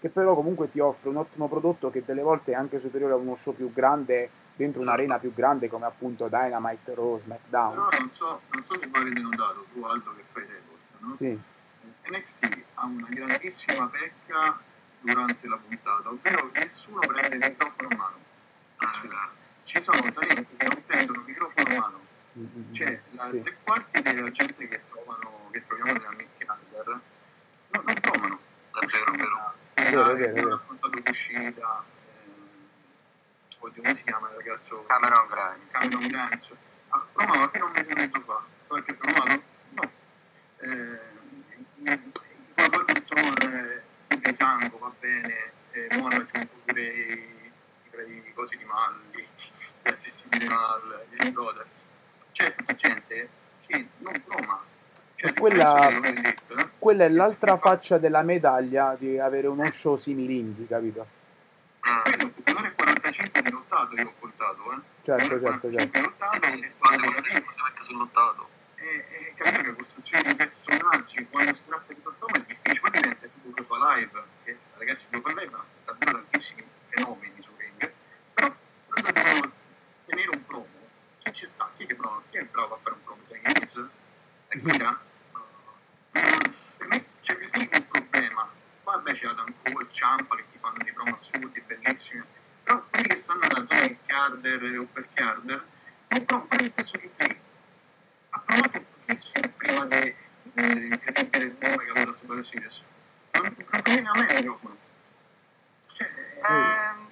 [0.00, 3.16] che però comunque ti offre un ottimo prodotto che delle volte è anche superiore a
[3.16, 7.74] uno show più grande dentro un'arena più grande come appunto Dynamite, Raw, SmackDown.
[7.74, 11.16] Però non so, non so se voi avete notato, tu Aldo che fai report, no?
[11.18, 11.40] Sì,
[12.10, 14.58] NXT ha una grandissima pecca
[15.00, 18.16] durante la puntata, ovvero nessuno prende il microfono in mano.
[18.78, 19.14] Nessuno.
[19.64, 22.06] Ci sono talenti che non prendono il microfono in mano.
[22.70, 23.42] C'è la, Sì.
[23.42, 27.00] tre quarti della gente che, trovano, che troviamo nella Mick Calder
[27.70, 28.38] non, non provano.
[28.70, 29.54] È vero,
[29.90, 30.14] vero.
[30.14, 34.84] Vero, vero, affrontato Kushida, eh, oddio come si chiama il ragazzo?
[34.86, 35.72] Cameron Grimes.
[35.72, 36.50] Cameron Grimes.
[36.90, 38.42] Ha provato fino a un mese e mezzo fa.
[38.66, 39.42] Qualche provato?
[39.70, 39.90] No.
[40.58, 41.00] Eh,
[41.82, 42.12] i-
[42.56, 43.18] i Robinson,
[43.52, 47.52] eh, di Sango va bene, eh, aggiunto pure i,
[47.92, 49.28] i, i cosi di Malli,
[49.82, 51.76] gli assistiti di Mal, gli Brothers.
[52.32, 53.28] C'è tutta gente
[53.66, 54.64] che non prova.
[55.18, 56.36] Cioè, quella- eh,
[56.78, 61.06] Quella è l'altra faccia della medaglia di avere uno show simile indie, capito?
[61.80, 64.80] Quello, un'ora e 45 di lottato io ho contato, eh.
[65.02, 66.00] Certo, certo, 45 certo.
[66.08, 68.48] lottato e quando esclusivamente sul lottato.
[68.76, 72.80] e, e capire che la costruzione di personaggi quando si tratta di qualcosa è difficile,
[72.80, 77.92] poi diventa tipo Europa Live, che ragazzi Europa Live ha davvero tantissimi fenomeni su ring,
[78.34, 78.54] però
[78.86, 79.52] quando devono
[80.06, 80.66] tenere un promo,
[81.18, 81.68] chi ci sta?
[81.76, 82.22] Chi è che prova?
[82.30, 83.22] Chi è bravo a fare un promo?
[83.26, 83.74] Dai Games?
[84.48, 85.00] Dai Kira?
[86.18, 88.48] Mm, Per me c'è più sì un problema.
[88.84, 92.22] Poi vabbè c'è Adam Cole, Ciampa che ti fanno dei promo assurdi, bellissimi,
[92.62, 95.64] però quelli che stanno nella zona di Carder o per Carder
[96.08, 97.40] non provano quello stesso che te
[98.30, 100.14] ha provato pochissimo prima di eh,
[100.54, 102.82] incredibile nome che aveva Super Series.
[103.32, 104.76] Non non conviene a me il microfono.
[105.92, 106.08] Cioè,
[106.48, 107.08] Ehm,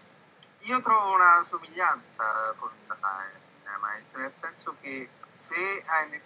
[0.61, 5.09] io trovo una somiglianza con Dynamite, nel senso che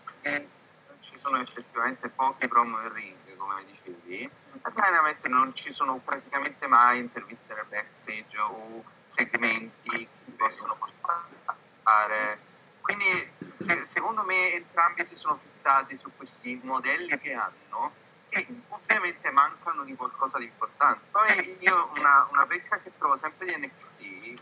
[0.03, 0.61] se NXT
[1.01, 4.31] ci sono effettivamente pochi promo in ring, come dicevi,
[4.63, 12.39] a Dynamite non ci sono praticamente mai interviste nel backstage o segmenti che possono portare.
[12.81, 17.93] Quindi se- secondo me entrambi si sono fissati su questi modelli che hanno
[18.29, 21.07] e ovviamente mancano di qualcosa di importante.
[21.11, 24.41] Poi io una, una pecca che trovo sempre di NXT,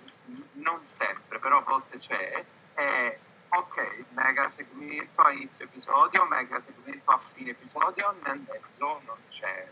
[0.54, 2.44] non sempre, però a volte c'è,
[2.74, 3.18] è
[3.48, 9.68] ok, mega segmento a inizio episodio, mega segmento a fine episodio, nel mezzo non c'è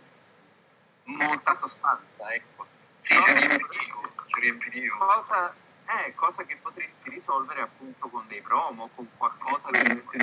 [1.05, 2.67] molta sostanza, ecco.
[3.01, 4.97] Sì, c'è riempitivo, c'è riempitivo.
[4.97, 5.55] Cosa,
[5.87, 10.17] eh, cosa che potresti risolvere appunto con dei promo, con qualcosa di più che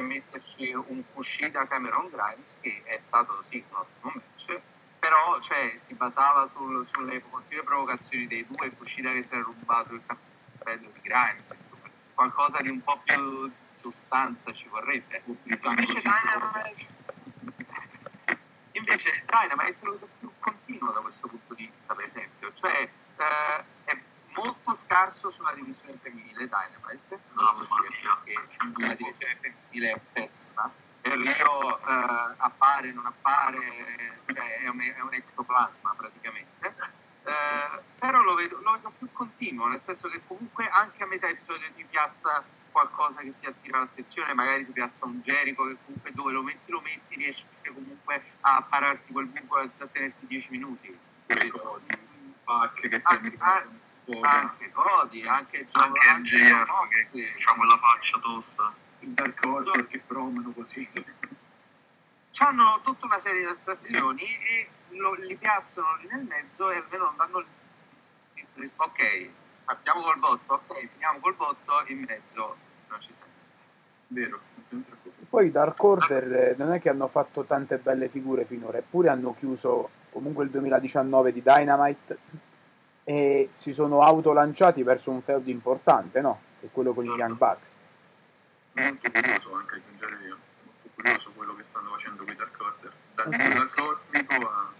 [0.00, 4.60] metterci un Kushida Cameron Grimes che è stato sì un ottimo match
[4.98, 9.94] però cioè, si basava sul- sulle continue provocazioni dei due Kushida che si era rubato
[9.94, 10.29] il cappello
[10.64, 11.88] di Grimes insomma.
[12.14, 16.26] Qualcosa di un po' più di sostanza ci vorrebbe Utilizzando invece così.
[16.28, 16.86] Dynamite
[18.72, 22.52] invece Dynamite lo vedo più continuo da questo punto di vista per esempio.
[22.52, 24.02] Cioè eh, è
[24.34, 27.20] molto scarso sulla divisione femminile Dynamite.
[27.32, 27.66] Mamma
[28.02, 28.20] mia.
[28.24, 30.70] perché la divisione femminile è pessima.
[31.02, 36.74] E Rio eh, appare, non appare cioè è un, è un ectoplasma praticamente
[37.22, 41.28] Eh, però lo vedo, lo vedo più continuo nel senso che comunque anche a metà
[41.28, 46.12] episodio ti piazza qualcosa che ti attira l'attenzione, magari ti piazza un Jericho che comunque
[46.12, 50.50] dove lo metti lo metti riesci comunque a pararti quel buco e a tenerti 10
[50.50, 50.98] minuti.
[51.26, 51.96] ricordi,
[52.44, 53.36] Pac che Anche,
[54.04, 57.08] un po', anche Cody, anche Gio- Anche anche MJF Moxley.
[57.10, 58.74] che ha quella faccia tosta.
[59.00, 60.88] il Dark Order che promano così.
[62.38, 67.04] hanno tutta una serie di attrazioni e lo- li piazzano lì nel mezzo e almeno
[67.04, 67.44] non danno
[68.76, 69.28] ok,
[69.64, 72.56] partiamo col botto, ok, finiamo col botto, in mezzo
[72.88, 73.30] non ci siamo.
[74.08, 74.40] Vero.
[75.28, 79.34] Poi Dark Order eh, non è che hanno fatto tante belle figure finora, eppure hanno
[79.34, 82.18] chiuso comunque il 2019 di Dynamite
[83.04, 86.40] e si sono autolanciati verso un feud importante, no?
[86.58, 87.68] Che è quello con gli Young Bucks.
[88.72, 92.92] Molto curioso anche aggiungere io, molto curioso quello che stanno facendo con i Dark Order,
[93.14, 94.72] dal, dal cosmico a.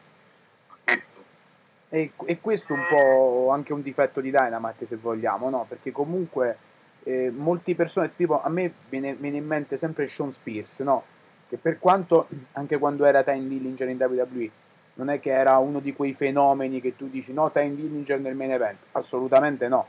[1.93, 5.67] E, e questo è un po' anche un difetto di Dynamite se vogliamo, no?
[5.69, 6.57] Perché comunque
[7.03, 11.03] eh, molte persone, tipo a me viene, viene in mente sempre Sean Spears, no?
[11.49, 14.51] Che per quanto anche quando era Time Dillinger in WWE
[14.95, 18.37] non è che era uno di quei fenomeni che tu dici no, Time Dillinger nel
[18.37, 19.87] main event, assolutamente no.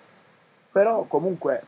[0.72, 1.62] Però comunque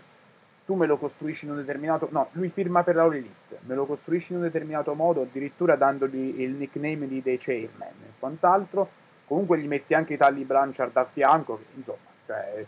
[0.66, 3.86] tu me lo costruisci in un determinato no, lui firma per la Elite, me lo
[3.86, 9.60] costruisci in un determinato modo, addirittura dandogli il nickname di The Chairman e quant'altro comunque
[9.60, 12.66] gli metti anche i tagli Blanchard a fianco, che, insomma, cioè,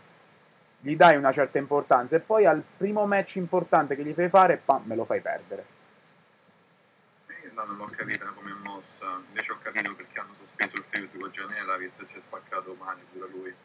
[0.80, 4.58] gli dai una certa importanza e poi al primo match importante che gli fai fare,
[4.64, 5.74] pam, me lo fai perdere.
[7.54, 11.32] Là non l'ho capita come mossa, invece ho capito perché hanno sospeso il feud con
[11.32, 13.56] Gianella, visto che si è spaccato male pure lui.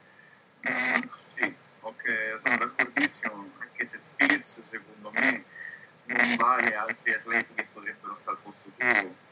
[0.61, 5.44] Eh, sì, ok, sono d'accordissimo, anche se Spears secondo me
[6.05, 9.29] non vale altri atleti che potrebbero stare al posto suo.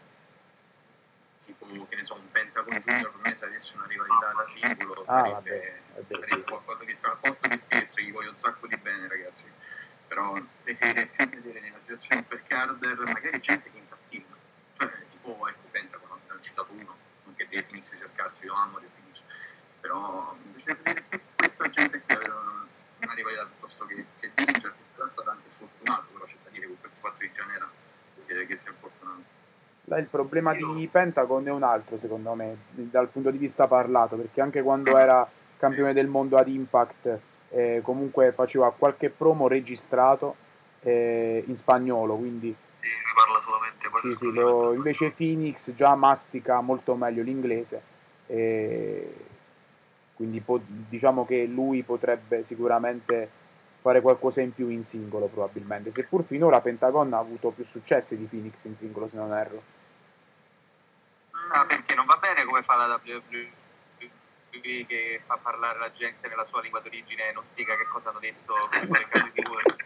[1.48, 5.00] Tipo, che ne so, un Pentagon Junior per me se avesse una rivalità da singolo
[5.04, 7.14] Ah, sarebbe, vabbè, sarebbe qualcosa di strano.
[7.14, 9.44] Al posto di Spears gli voglio un sacco di bene ragazzi,
[10.06, 14.37] però preferirei più vedere nella situazione per Carter magari gente che incattiva,
[14.76, 18.52] cioè tipo ecco Pentagon, ne ho citato uno, non che dei Phoenix sia scarso, io
[18.52, 19.22] amo dei Phoenix,
[19.80, 22.66] però invece di vedere più questa gente che aveva
[23.00, 26.66] una, rivalità piuttosto che, che Dillinger, che è stato anche sfortunato, però c'è da dire
[26.66, 29.38] che con questo fatto di è, che si è fortunato.
[29.96, 34.40] Il problema di Pentagon è un altro, secondo me, dal punto di vista parlato, perché
[34.40, 37.18] anche quando era campione del mondo ad Impact,
[37.51, 40.37] eh, comunque faceva qualche promo registrato
[40.81, 45.94] eh, in spagnolo, quindi Sì, lui parla solamente quasi sì, sì, lo- invece Phoenix già
[45.94, 47.81] mastica molto meglio l'inglese,
[48.27, 49.14] e
[50.14, 53.31] quindi po- diciamo che lui potrebbe sicuramente
[53.81, 58.24] fare qualcosa in più in singolo probabilmente, seppur finora Pentagon ha avuto più successi di
[58.24, 59.77] Phoenix in singolo se non erro.
[61.50, 63.50] Ah, perché non va bene come fa la WWE
[64.87, 68.18] che fa parlare la gente nella sua lingua d'origine e non spiega che cosa hanno
[68.18, 69.76] detto con le figure.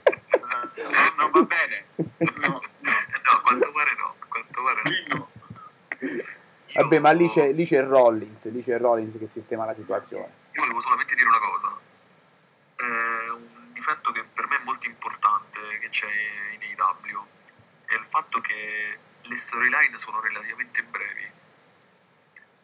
[0.40, 1.86] Non, non va bene.
[1.96, 5.16] No, no, no, quanto pare no, quanto pare no.
[5.16, 5.30] no.
[6.08, 10.32] Io- Vabbè, ma lì c'è, lì c'è Rollins, lì c'è Rollins che sistema la situazione.
[10.52, 11.78] Io volevo solamente dire una cosa.
[12.76, 16.08] Eh, un difetto che per me è molto importante che c'è
[16.52, 17.26] in AEW
[17.92, 21.30] è il fatto che le storyline sono relativamente brevi.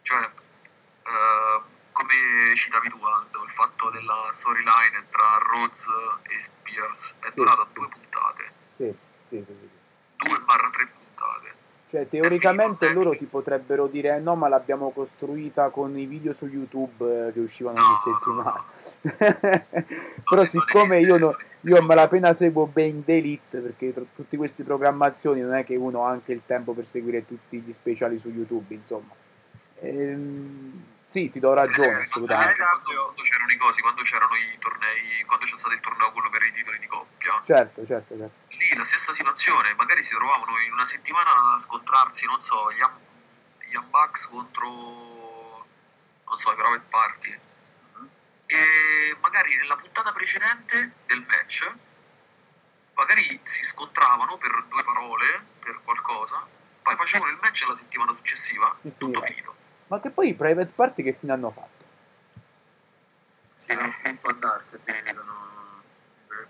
[0.08, 1.60] Cioè, eh,
[1.92, 2.14] come
[2.54, 5.84] citavi tu Aldo, il fatto della storyline tra Rhodes
[6.30, 7.32] e Spears è Sì.
[7.34, 8.94] durata due puntate, Sì,
[9.28, 9.68] sì, sì, sì.
[10.16, 11.54] due barra tre puntate.
[11.90, 16.46] Cioè, teoricamente loro ti potrebbero dire "Eh, no, ma l'abbiamo costruita con i video su
[16.46, 18.64] YouTube eh, che uscivano ogni No, no, settimana.
[19.02, 19.12] no.
[20.24, 21.82] Però non siccome esiste- io, no- io cosa.
[21.82, 26.32] malapena seguo Bane Elite, perché tra tutte queste programmazioni non è che uno ha anche
[26.32, 29.14] il tempo per seguire tutti gli speciali su YouTube, insomma.
[29.80, 32.56] Ehm, sì, ti do ragione, quando, assolutamente.
[32.56, 36.42] quando- c'erano i cosi, quando c'erano i tornei, quando c'è stato il torneo quello per
[36.42, 38.34] i titoli di coppia, Certo, certo, certo.
[38.56, 42.80] lì la stessa situazione, magari si trovavano in una settimana a scontrarsi, non so, gli,
[42.80, 42.98] Am-
[43.60, 45.66] gli Bucks contro,
[46.26, 47.38] non so, i Private Party.
[48.46, 51.70] E magari nella puntata precedente del match,
[52.94, 56.46] magari si scontravano per due parole, per qualcosa,
[56.82, 59.57] poi facevano il match la settimana successiva, tutto finito.
[59.88, 61.84] Ma che poi i private party che fine hanno fatto?
[63.56, 65.46] Sì, da un a Dark si vedono.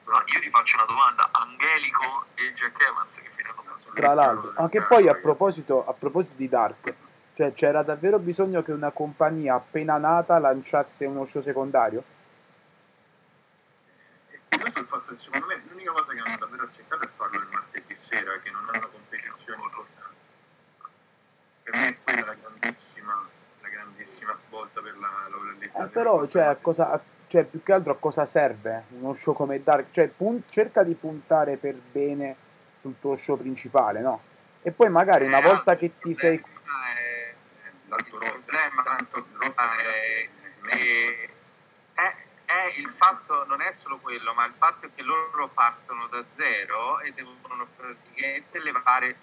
[0.05, 3.93] Ma io ti faccio una domanda, Angelico e Jack Evans che fine hanno fatto?
[3.93, 6.95] Tra l'altro, anche poi a proposito, a proposito di Dark,
[7.35, 12.03] cioè c'era davvero bisogno che una compagnia appena nata lanciasse uno show secondario?
[14.29, 17.39] È curioso il fatto che secondo me l'unica cosa che hanno davvero azzeccato è farlo
[17.39, 20.17] il martedì sera, che non hanno competizioni importanti.
[21.63, 22.88] Per me è quella la grandissima,
[24.29, 25.85] grandissima svolta per la lavoratività.
[25.85, 29.63] Eh, però, cioè, a cosa, cioè, più che altro a cosa serve uno show come
[29.63, 29.91] Dark?
[29.91, 32.37] Cioè, pun- cerca di puntare per bene
[32.81, 34.23] sul tuo show principale, no?
[34.63, 36.37] E poi magari una Eh, volta che ti sei...
[36.37, 36.41] è-
[37.91, 40.29] il roster, problema tanto ragazzi,
[40.67, 41.31] è, è
[41.95, 46.07] è- è il fatto, non è solo quello, ma il fatto è che loro partono
[46.07, 49.17] da zero e devono praticamente levare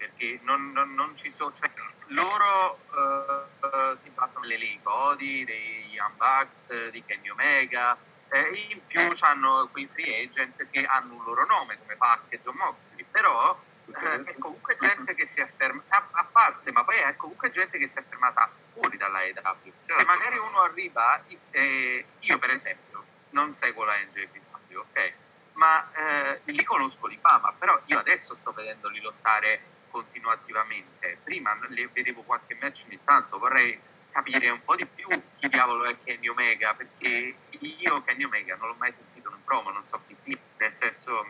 [0.00, 1.70] perché non, non- non ci sono, cioè,
[2.06, 7.94] loro eh, eh, si basano sulle Lee Cody, dei Young Bucks, di Kenny Omega,
[8.30, 12.40] eh, in più hanno quei free agent che hanno un loro nome, come Pac e
[12.40, 13.60] John Moxley, però
[13.94, 17.50] eh, è comunque gente che si è fermata a, a parte, ma poi è comunque
[17.50, 19.34] gente che si è fermata fuori dalla EW.
[19.64, 20.04] Se Certo.
[20.06, 25.12] magari uno arriva, eh, io per esempio non seguo la NJPW, ok?
[25.54, 31.18] Ma eh, li conosco di fama, però io adesso sto vedendoli lottare continuativamente.
[31.22, 33.78] Prima li vedevo qualche match ogni tanto, vorrei
[34.10, 38.68] capire un po' di più chi diavolo è Kenny Omega, perché io Kenny Omega non
[38.68, 41.26] l'ho mai sentito in un promo, non so chi sia, nel senso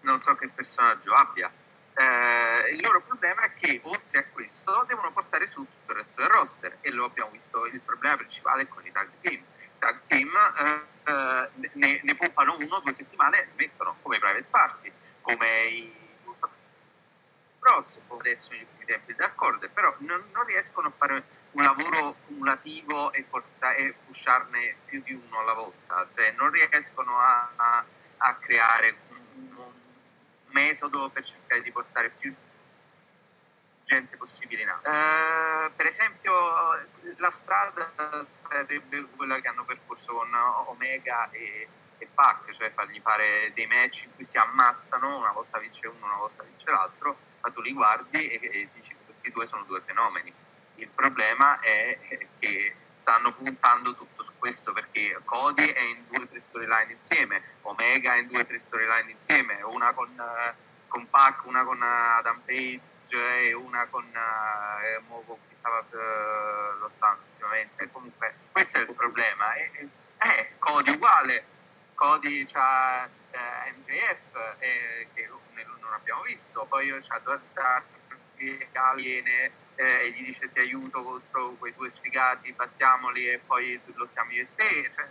[0.00, 1.50] non so che personaggio abbia.
[1.98, 6.20] Eh, il loro problema è che oltre a questo devono portare su tutto il resto
[6.20, 9.42] del roster e lo abbiamo visto il problema principale è con i tag team.
[9.78, 14.46] Tag team eh, eh, ne, ne pompano uno o due settimane e smettono come private
[14.50, 14.92] party,
[15.22, 16.05] come i
[17.66, 23.12] Bros, come adesso ultimi tempi d'accordo, però non, non riescono a fare un lavoro cumulativo
[23.12, 27.84] e, porta- e pusharne più di uno alla volta, cioè non riescono a, a-
[28.18, 29.72] a creare un, un
[30.52, 32.32] metodo per cercare di portare più
[33.82, 34.88] gente possibile in alto.
[34.88, 36.32] Eh, per esempio,
[37.16, 37.92] la strada
[38.34, 40.32] sarebbe quella che hanno percorso con
[40.68, 45.58] Omega e, e Pac, cioè fargli fare dei match in cui si ammazzano, una volta
[45.58, 49.46] vince uno, una volta vince l'altro, ma tu li guardi e, e dici questi due
[49.46, 50.32] sono due fenomeni.
[50.74, 51.96] Il problema è
[52.40, 57.42] che stanno puntando tutto su questo perché Cody è in due o tre storyline insieme,
[57.62, 60.20] Omega è in due o tre storyline insieme, una con,
[60.88, 62.80] con Pac, una con Adam Page
[63.10, 67.88] e una con eh, con chi stava eh, lottando ultimamente.
[67.92, 69.54] Comunque questo è il problema.
[69.54, 69.88] E-
[70.18, 71.44] eh, Cody uguale,
[71.94, 75.28] Cody c'ha eh, MJF eh, che
[76.06, 77.84] non non abbiamo visto, poi c'ha Dark
[78.36, 83.80] che viene eh, e gli dice ti aiuto contro quei due sfigati, battiamoli e poi
[83.94, 84.90] lottiamo io e te.
[84.94, 85.08] Cioè,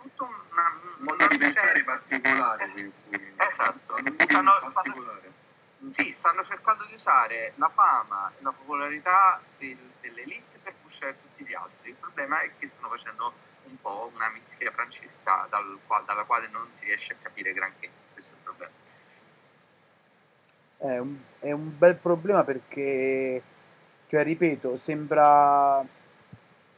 [0.00, 2.64] tutto una, Un modo di pensare particolare.
[2.64, 3.32] Eh, quindi.
[3.44, 5.32] Esatto, stanno, particolare.
[5.90, 11.44] sì, stanno cercando di usare la fama e la popolarità del- dell'elite per pushare tutti
[11.44, 11.90] gli altri.
[11.90, 13.32] Il problema è che stanno facendo
[13.64, 17.90] un po' una mischia francesca dal dalla quale non si riesce a capire granché.
[18.12, 18.72] Questo è il problema.
[20.84, 23.42] È un, è un bel problema perché,
[24.06, 25.82] cioè, ripeto, sembra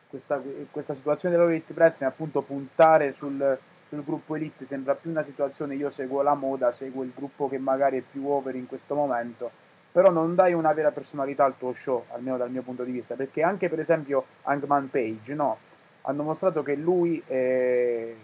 [0.08, 0.40] questa,
[0.70, 5.90] questa situazione dell'Elite Wrestling appunto puntare sul, sul gruppo Elite sembra più una situazione io
[5.90, 9.50] seguo la moda, seguo il gruppo che magari è più over in questo momento,
[9.90, 13.16] però non dai una vera personalità al tuo show, almeno dal mio punto di vista,
[13.16, 15.58] perché anche per esempio Hangman Page, no?
[16.02, 18.16] Hanno mostrato che lui eh,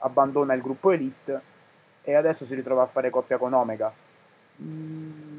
[0.00, 1.40] abbandona il gruppo Elite
[2.02, 3.90] e adesso si ritrova a fare coppia con Omega.
[4.62, 5.29] Mm,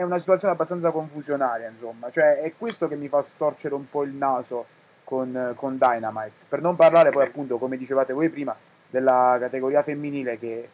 [0.00, 4.02] è una situazione abbastanza confusionaria, insomma, cioè è questo che mi fa storcere un po'
[4.02, 4.64] il naso
[5.04, 6.32] con, con Dynamite.
[6.48, 8.56] Per non parlare poi, appunto, come dicevate voi prima,
[8.88, 10.68] della categoria femminile che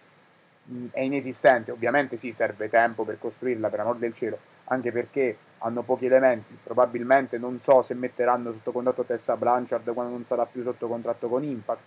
[0.63, 1.73] mh, è inesistente.
[1.73, 6.57] Ovviamente sì, serve tempo per costruirla, per amor del cielo, anche perché hanno pochi elementi.
[6.63, 11.29] Probabilmente non so se metteranno sotto contratto Tessa Blanchard quando non sarà più sotto contratto
[11.29, 11.81] con Impact,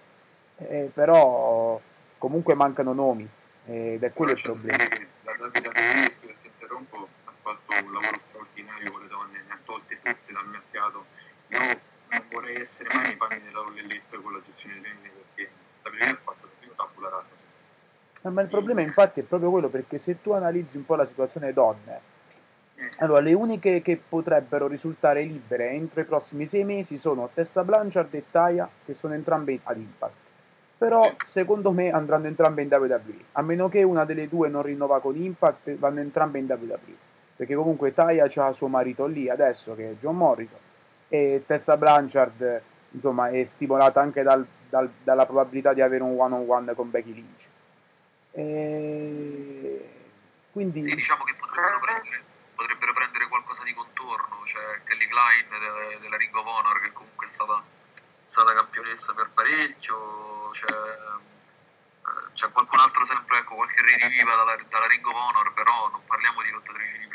[0.58, 1.80] Eh, però
[2.18, 3.26] comunque mancano nomi
[3.66, 4.78] ed è quello il da problema.
[4.78, 9.44] dire che la WWE, scusa se interrompo, ha fatto un lavoro straordinario con le donne,
[9.48, 11.06] ne ha tolte tutte dal mercato.
[11.48, 11.60] Io
[12.10, 15.50] non vorrei essere mai nei panni della Elite con la gestione dei femmine perché
[15.84, 17.30] la WWE ha fatto davvero tabula rasa.
[18.22, 21.06] Eh, Ma il problema infatti è proprio quello perché se tu analizzi un po' la
[21.06, 22.02] situazione donne,
[22.80, 27.64] Eh, allora le uniche che potrebbero risultare libere entro i prossimi sei mesi sono Tessa
[27.66, 30.14] Blanchard e Taya, che sono entrambe ad Impact.
[30.78, 35.02] Però secondo me andranno entrambe in WWE, a meno che una delle due non rinnova
[35.02, 37.08] con Impact, vanno entrambe in WWE.
[37.40, 40.60] Perché comunque Taya ha suo marito lì adesso, che è John Morrison,
[41.08, 42.62] e Tessa Blanchard
[42.92, 47.48] insomma è stimolata anche dal- dal- dalla probabilità di avere un one-on-one con Becky Lynch.
[48.32, 49.90] E
[50.52, 52.24] quindi Sì, diciamo che potrebbero prendere,
[52.56, 57.26] potrebbero prendere qualcosa di contorno, cioè Kelly Klein de- della Ring of Honor che comunque
[57.26, 57.64] è stata,
[58.26, 64.88] stata campionessa per parecchio, c'è, eh, c'è qualcun altro sempre, ecco, qualche rediviva dalla, dalla
[64.88, 67.08] Ring of Honor, però non parliamo di lottatrici di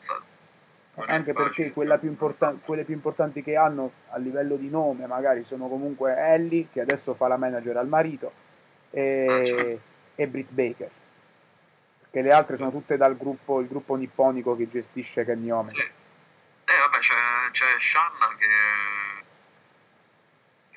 [0.00, 0.38] importanza.
[0.96, 2.64] non anche perché più non è importa- facile.
[2.64, 7.14] quelle più importanti che hanno a livello di nome magari sono comunque Ellie che adesso
[7.14, 8.32] fa la manager al marito
[8.90, 9.80] e,
[10.14, 10.90] e Britt Baker
[12.00, 15.98] perché le altre sono tutte dal gruppo il gruppo nipponico che gestisce Kenny Omega Sì.
[16.70, 17.14] Eh, vabbè, c'è,
[17.50, 18.46] c'è Shanna che,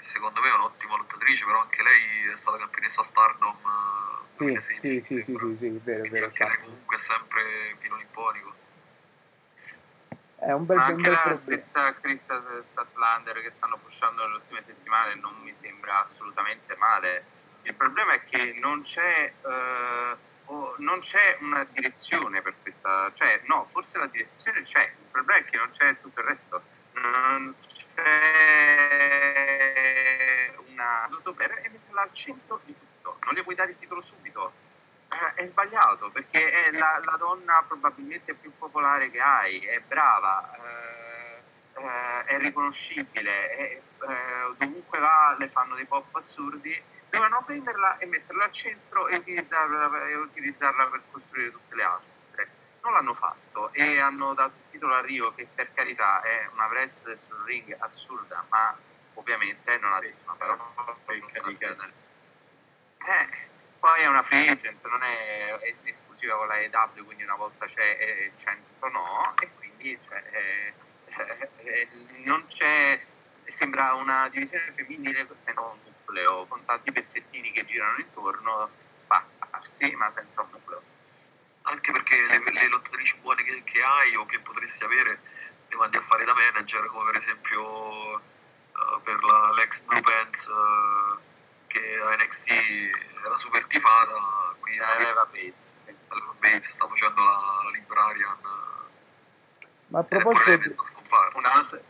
[0.02, 5.02] secondo me è un'ottima lottatrice, però anche lei è stata campionessa Stardom eh, sì, 2016,
[5.02, 6.62] sì, sì, sì, sì, sì, vero, vero anche lei esatto.
[6.64, 7.42] comunque è sempre
[7.78, 8.56] filo nipponico.
[10.46, 12.26] È un bel, un anche bel la stessa Chris
[12.64, 17.26] Statlander che stanno pushando nelle ultime settimane non mi sembra assolutamente male.
[17.64, 20.18] Il problema è che non c'è, eh,
[20.78, 25.46] non c'è una direzione per questa, cioè no, forse la direzione c'è, il problema è
[25.46, 26.62] che non c'è tutto il resto.
[26.94, 28.14] Non c'è
[30.68, 34.63] una per e metterla al centro di tutto, non le puoi dare il titolo subito.
[35.14, 40.52] Eh, È sbagliato perché è la, la donna probabilmente più popolare che hai, è brava,
[40.56, 41.44] eh,
[41.80, 48.06] eh, è riconoscibile, è- eh, dovunque va le fanno dei pop assurdi, devono prenderla e
[48.08, 52.12] metterla al centro e utilizzarla, e utilizzarla per costruire tutte le altre.
[52.82, 56.66] Non l'hanno fatto e hanno dato il titolo a Rio che per carità è una
[56.68, 58.76] wrestler sul ring assurda, ma
[59.14, 60.72] ovviamente non ha detto una parola
[63.06, 63.52] eh,
[63.84, 67.66] poi è una free agent, non è, è esclusiva con la EW, quindi una volta
[67.66, 70.74] c'è e 100 no, e quindi cioè, eh,
[71.08, 71.88] eh, eh,
[72.24, 73.06] non c'è,
[73.46, 80.10] sembra una divisione femminile senza un nucleo, con tanti pezzettini che girano intorno, spaccarsi, ma
[80.12, 80.80] senza un nucleo.
[80.80, 80.84] Eh,
[81.64, 85.20] anche perché le, le lottatrici buone che, che hai o che potresti avere
[85.68, 90.48] le mandi a fare da manager, come per esempio eh, per la, l'ex Blue Pants
[90.48, 91.32] eh,
[91.74, 92.50] che a NXT
[93.26, 95.96] era super tifata, quindi sta, Leva Bates, sì.
[96.40, 98.38] Bates sta facendo la, la Librarian.
[99.88, 100.76] Ma a eh, proposito.
[101.34, 101.82] Un'altra,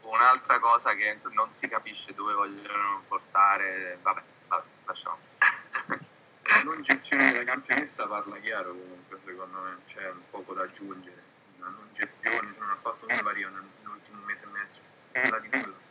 [0.00, 5.18] un'altra cosa che non si capisce dove vogliono portare, vabbè, vabbè lasciamo.
[6.48, 11.22] La non gestione della campionessa parla chiaro comunque secondo me, c'è un poco da aggiungere.
[11.58, 14.78] Una non gestione, non ha fatto nulla Rio nell'ultimo mese e mezzo,
[15.12, 15.87] nulla di nulla.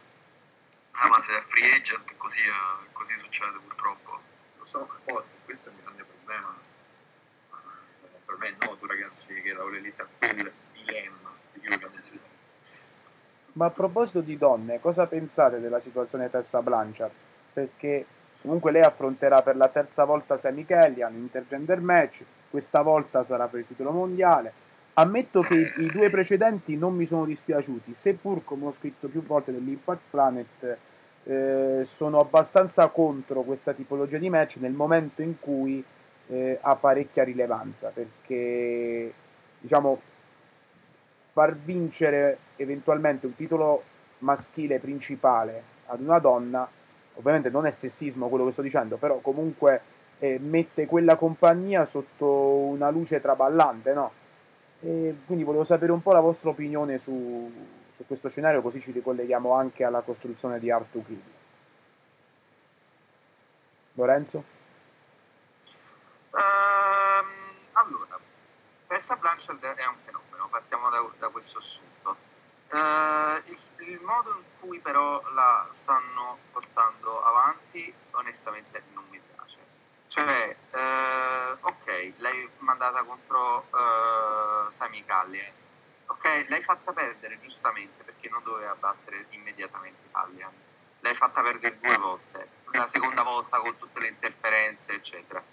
[0.99, 4.19] Ah, ma se è free agent così, eh, così succede purtroppo.
[4.57, 6.55] Lo so apposta, questo è un grande problema.
[7.51, 7.61] Ma,
[8.25, 12.35] Per me è noto ragazzi che la Elite ha quel dilemma di cui abbiamo detto.
[13.53, 17.11] Ma a proposito di donne, cosa pensate della situazione Tessa Blanchard?
[17.53, 18.05] Perché
[18.41, 23.59] comunque lei affronterà per la terza volta Sammy Kellyan, intergender match, questa volta sarà per
[23.59, 24.65] il titolo mondiale.
[24.93, 29.23] Ammetto che i, i due precedenti non mi sono dispiaciuti, seppur come ho scritto più
[29.23, 30.77] volte nell'Impact Planet,
[31.27, 35.83] eh, sono abbastanza contro questa tipologia di match nel momento in cui
[36.27, 39.13] eh, ha parecchia rilevanza, perché
[39.59, 39.99] diciamo
[41.33, 43.83] far vincere eventualmente un titolo
[44.19, 46.67] maschile principale ad una donna,
[47.15, 49.81] ovviamente non è sessismo quello che sto dicendo, però comunque
[50.19, 54.11] eh, mette quella compagnia sotto una luce traballante, no?
[54.79, 57.51] E quindi volevo sapere un po' la vostra opinione su,
[57.97, 61.03] su questo scenario, così ci ricolleghiamo anche alla costruzione di Art to.
[63.93, 64.43] Lorenzo?
[66.29, 67.27] Ehm,
[67.71, 68.19] allora,
[68.85, 72.15] Tessa Blanchard è un fenomeno, partiamo da, da questo assunto.
[72.69, 79.57] Eh, il, il modo in cui però la stanno portando avanti, onestamente non mi piace.
[80.05, 85.51] Cioè, eh, ok, l'hai mandata contro eh, Sami Callian,
[86.07, 90.51] ok, l'hai fatta perdere giustamente perché non doveva battere immediatamente Callian.
[91.01, 95.43] L'hai fatta perdere due volte, la seconda volta con tutte le interferenze, eccetera.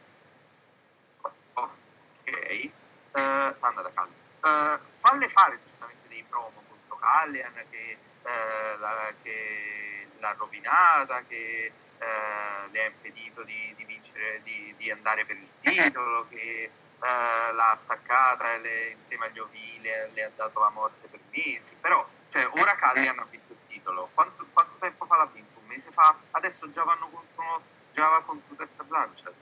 [1.55, 2.71] Ok, eh,
[3.13, 4.15] manda da Callian.
[4.45, 11.73] Eh, falle fare giustamente dei promo contro Callian che, eh, la- che l'ha rovinata, che
[11.99, 16.71] eh, le ha impedito di, di vincere, di, di andare per il titolo, che
[17.03, 21.71] eh, l'ha attaccata le- insieme agli ovili le, le ha dato la morte per mesi.
[21.81, 24.11] Però, cioè, ora Callian ha vinto il titolo.
[24.15, 25.59] Quanto, quanto tempo fa l'ha vinto?
[25.61, 26.17] Un mese fa?
[26.33, 29.35] Adesso già vanno contro, già va contro Tessa Blanchard.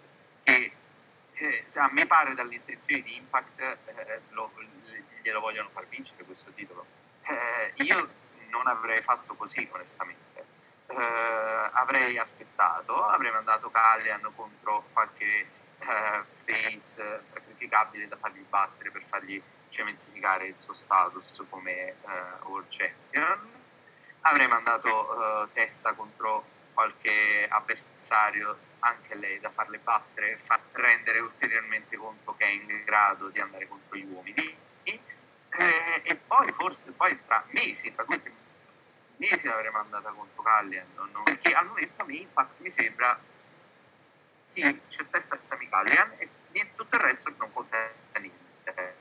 [0.43, 0.73] Che
[1.35, 4.53] eh, cioè, a me pare dalle intenzioni di Impact eh, lo-
[5.23, 6.85] glielo vogliono far vincere questo titolo.
[7.23, 8.09] Eh, io
[8.51, 10.21] non avrei fatto così, onestamente.
[10.87, 15.49] Eh, avrei aspettato, avrei mandato Callian contro qualche
[15.83, 21.97] eh, face sacrificabile da fargli battere per fargli cementificare il suo status come eh,
[22.45, 23.51] World Champion.
[24.21, 31.19] Avrei mandato eh, Tessa contro qualche avversario, anche lei, da farle battere e far rendere
[31.19, 34.57] ulteriormente conto che è in grado di andare contro gli uomini.
[34.85, 38.23] Eh, e poi forse poi tra mesi, tra due
[39.17, 40.87] mesi l'avrei mandata contro Callian,
[41.25, 43.19] perché al momento a me infatti mi sembra
[44.53, 46.29] sì, c'è testa di Sami Callian e
[46.75, 47.91] tutto il resto non conta
[48.21, 49.01] niente.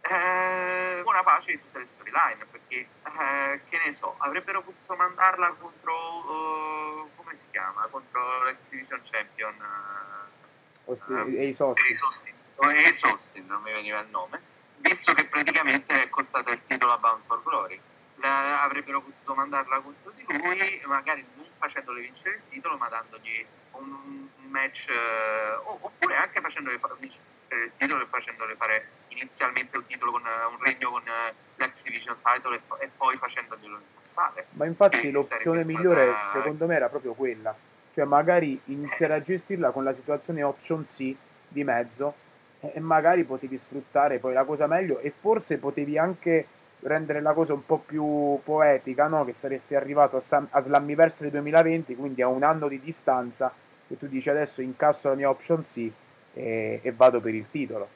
[0.00, 5.52] Eh, buona pace di tutte le storyline perché eh, che ne so avrebbero potuto mandarla
[5.52, 11.50] contro eh, come si chiama contro l'ex division champion eh, Osti- e i.
[11.50, 13.40] E sosti.
[13.42, 14.42] non mi veniva il nome,
[14.78, 17.80] visto che praticamente è costata il titolo a Bound for Glory.
[18.16, 23.46] La- avrebbero potuto mandarla contro di lui, magari non facendole vincere il titolo, ma dandogli
[23.72, 29.86] un, match, eh, oppure anche facendole fa- vincere il titolo e facendole fare inizialmente un
[29.86, 34.46] titolo con eh, un regno con eh, l'ex division title e, e poi facendoglielo incassare.
[34.50, 37.54] Ma infatti Sì, l'opzione migliore stata- secondo me era proprio quella,
[37.94, 41.14] cioè magari iniziare a gestirla con la situazione option C
[41.46, 42.14] di mezzo
[42.60, 46.46] e e magari potevi sfruttare poi la cosa meglio e forse potevi anche
[46.82, 49.24] rendere la cosa un po' più poetica, no?
[49.24, 53.52] che saresti arrivato a, Sam- a Slammiversary 2020, quindi a un anno di distanza
[53.88, 55.90] e tu dici adesso incasso la mia option C
[56.32, 57.88] e, e vado per il titolo.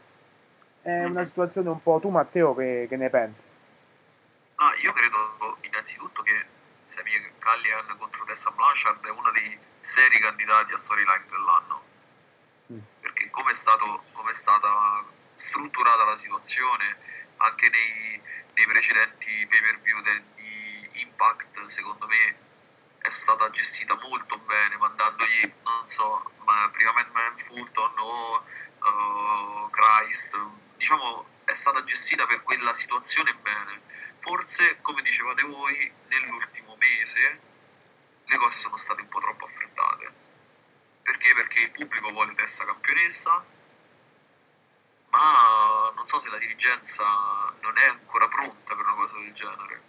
[0.83, 1.99] È una situazione un po'...
[2.01, 3.43] Tu Matteo che, che ne pensi?
[4.57, 6.45] Ah, io credo innanzitutto che
[6.85, 11.83] Sami Callian contro Tessa Blanchard è uno dei seri candidati a storyline dell'anno.
[12.73, 12.79] Mm.
[13.01, 15.05] Perché come è, stato, come è stata
[15.35, 16.97] strutturata la situazione
[17.37, 18.21] anche nei,
[18.55, 22.39] nei precedenti pay per view di Impact, secondo me
[22.99, 28.45] è stata gestita molto bene, mandandogli, non so, ma prima Man Fulton o
[28.83, 30.37] eh, Christ,
[30.77, 33.83] diciamo è stata gestita per quella situazione bene.
[34.21, 37.41] Forse, come dicevate voi, nell'ultimo mese
[38.25, 40.13] le cose sono state un po' troppo affrettate.
[41.03, 41.35] Perché?
[41.35, 43.45] Perché il pubblico vuole Tessa campionessa,
[45.11, 45.54] ma
[46.05, 47.03] non so se la dirigenza
[47.63, 49.83] non è ancora pronta per una cosa del genere.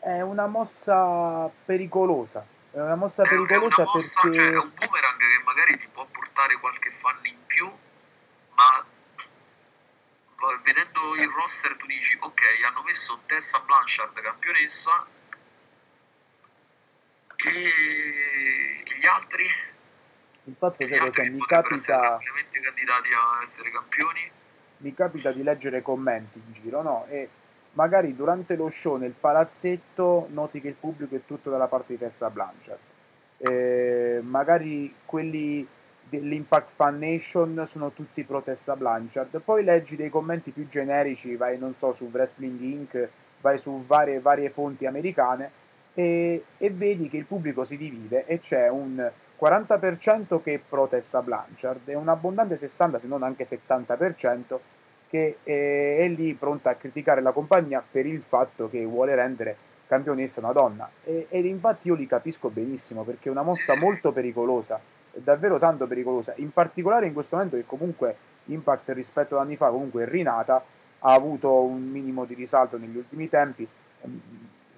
[0.00, 2.44] È una mossa pericolosa.
[2.72, 5.78] È una mossa È, è una pericolosa mossa, perché cioè è un boomerang che magari
[5.78, 8.84] ti può portare qualche fan in più, ma
[10.64, 15.06] vedendo il roster tu dici ok, hanno messo Tessa Blanchard campionessa
[17.36, 19.44] e gli altri,
[20.44, 24.40] il fatto è che mi capita, candidati a essere campioni.
[24.82, 27.06] Mi capita di leggere commenti in giro, no?
[27.08, 27.28] E
[27.72, 31.98] magari durante lo show nel palazzetto noti che il pubblico è tutto dalla parte di
[31.98, 32.78] Tessa Blanchard.
[33.38, 35.66] Eh, magari quelli
[36.08, 39.40] dell'Impact Fan Nation sono tutti pro Tessa Blanchard.
[39.40, 43.08] Poi leggi dei commenti più generici, vai non so su Wrestling Inc.,
[43.40, 45.50] vai su varie, varie fonti americane
[45.94, 49.10] e, e vedi che il pubblico si divide e c'è un
[49.42, 54.58] 40% che è pro Tessa Blanchard e un abbondante 60 se non anche 70%
[55.08, 59.56] che è, è lì pronta a criticare la compagnia per il fatto che vuole rendere
[59.88, 60.88] campionessa una donna.
[61.02, 64.80] E, ed infatti io li capisco benissimo perché è una mossa molto pericolosa
[65.14, 66.32] davvero tanto pericolosa.
[66.36, 68.16] In particolare in questo momento che comunque
[68.46, 70.62] Impact rispetto ad anni fa comunque è rinata
[71.04, 73.66] ha avuto un minimo di risalto negli ultimi tempi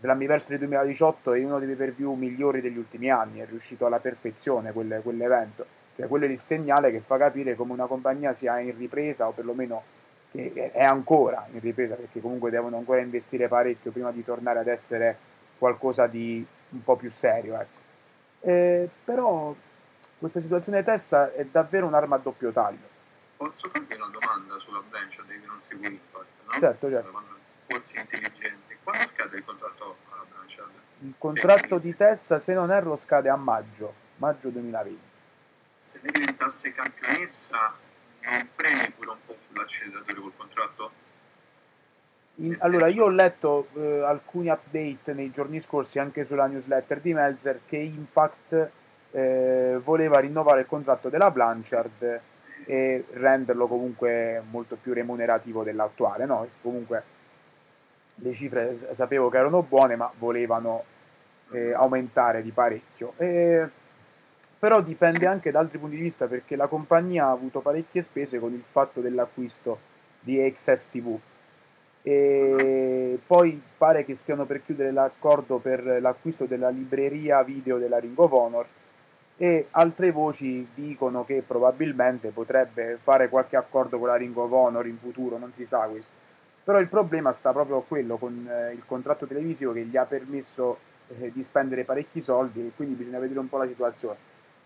[0.04, 4.00] Slammiversary 2018 è uno dei pay per view migliori degli ultimi anni è riuscito alla
[4.00, 5.64] perfezione quel- quell'evento
[5.96, 9.32] cioè quello è il segnale che fa capire come una compagnia sia in ripresa o
[9.32, 9.82] perlomeno
[10.30, 14.66] che è ancora in ripresa perché comunque devono ancora investire parecchio prima di tornare ad
[14.66, 15.16] essere
[15.56, 17.54] qualcosa di un po' più serio.
[17.54, 17.80] Ecco.
[18.40, 19.54] Eh, però
[20.18, 22.92] questa situazione Tessa è davvero un'arma a doppio taglio.
[23.36, 26.52] Posso farti una domanda sulla Blanchard che non segui Impact, no?
[26.58, 27.10] Certo, certo.
[27.10, 28.78] Quando Forse intelligente.
[28.82, 30.70] Quando scade il contratto alla Blanchard?
[31.00, 35.00] Il contratto di Tessa, se non erro, scade a maggio, maggio 2020.
[35.78, 37.74] Se lei diventasse campionessa,
[38.22, 40.90] non premi pure un po' sull'acceleratore col contratto?
[42.36, 47.00] In- allora, senso- io ho letto eh, alcuni update nei giorni scorsi anche sulla newsletter
[47.00, 48.70] di Melzer che Impact
[49.12, 52.20] eh, voleva rinnovare il contratto della Blanchard
[52.66, 56.24] e renderlo comunque molto più remunerativo dell'attuale.
[56.26, 56.48] No?
[56.60, 57.04] Comunque
[58.16, 60.84] le cifre s- sapevo che erano buone, ma volevano
[61.52, 63.14] eh, aumentare di parecchio.
[63.18, 63.68] E-
[64.58, 68.38] però dipende anche da altri punti di vista perché la compagnia ha avuto parecchie spese
[68.38, 69.78] con il fatto dell'acquisto
[70.20, 71.18] di XS TV
[72.02, 78.18] e poi pare che stiano per chiudere l'accordo per l'acquisto della libreria video della Ring
[78.18, 78.66] of Honor
[79.36, 84.86] e altre voci dicono che probabilmente potrebbe fare qualche accordo con la Ring of Honor
[84.86, 86.23] in futuro, non si sa questo.
[86.64, 90.78] Però il problema sta proprio quello con eh, il contratto televisivo che gli ha permesso
[91.08, 94.16] eh, di spendere parecchi soldi e quindi bisogna vedere un po' la situazione.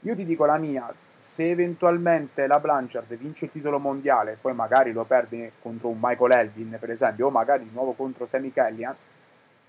[0.03, 4.93] Io ti dico la mia, se eventualmente la Blanchard vince il titolo mondiale, poi magari
[4.93, 8.95] lo perde contro un Michael Elvin per esempio, o magari di nuovo contro Sammy Kellyan,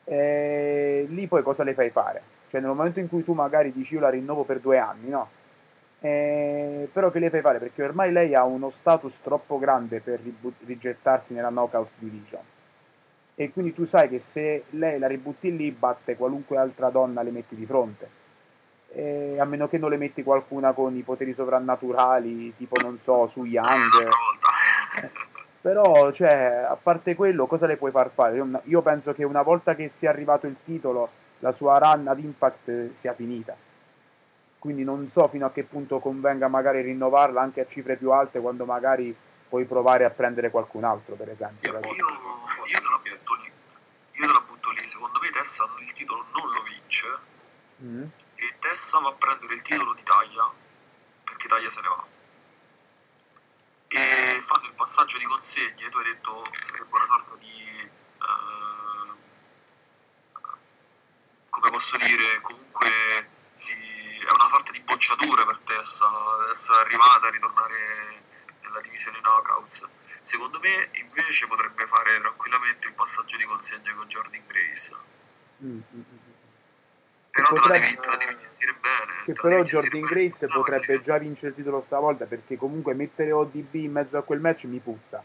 [0.03, 2.21] eh, lì poi cosa le fai fare?
[2.49, 5.29] Cioè nel momento in cui tu magari dici io la rinnovo per due anni, no?
[6.01, 7.59] Eh, però che le fai fare?
[7.59, 12.41] Perché ormai lei ha uno status troppo grande per ribu- rigettarsi nella Knockouts Division.
[13.35, 17.31] E quindi tu sai che se lei la ributti lì, batte qualunque altra donna le
[17.31, 18.17] metti di fronte.
[18.91, 23.27] Eh, a meno che non le metti qualcuna con i poteri sovrannaturali, tipo non so,
[23.27, 23.91] su Eh, Young.
[23.91, 25.09] volta.
[25.61, 28.37] Però, cioè, a parte quello, cosa le puoi far fare?
[28.37, 32.19] Io, io penso che una volta che sia arrivato il titolo, la sua run ad
[32.19, 33.55] Impact eh, sia finita.
[34.59, 38.39] Quindi non so fino a che punto convenga magari rinnovarla anche a cifre più alte
[38.41, 39.15] quando magari
[39.47, 41.69] puoi provare a prendere qualcun altro, per esempio.
[41.69, 41.95] Sì, capito?
[41.95, 42.07] Io,
[42.65, 43.51] io te la butto lì.
[44.11, 44.87] Io te la butto lì.
[44.87, 47.07] Secondo me Tessa il titolo non lo vince
[47.81, 48.03] Mm.
[48.35, 50.51] e Tessa va a prendere il titolo di Taglia
[51.23, 52.05] perché Taglia se ne va.
[53.87, 59.11] E fanno il passaggio di consegne, tu hai detto sarebbe una sorta di eh,
[61.49, 62.89] come posso dire, comunque
[63.55, 63.73] si,
[64.25, 66.05] è una sorta di bocciatura per Tessa
[66.51, 68.21] essere arrivata a ritornare
[68.61, 69.87] nella divisione knockouts.
[70.21, 74.95] Secondo me invece potrebbe fare tranquillamente il passaggio di consegne con Jordan Grace.
[75.63, 76.03] Mm, mm, mm.
[77.31, 79.23] Però te la potrebbe- devi, te la devi gestire bene.
[79.23, 80.07] Che però Jordan bene.
[80.07, 84.23] Grace No, potrebbe già vincere il titolo stavolta perché comunque mettere ODB in mezzo a
[84.23, 85.23] quel match mi puzza.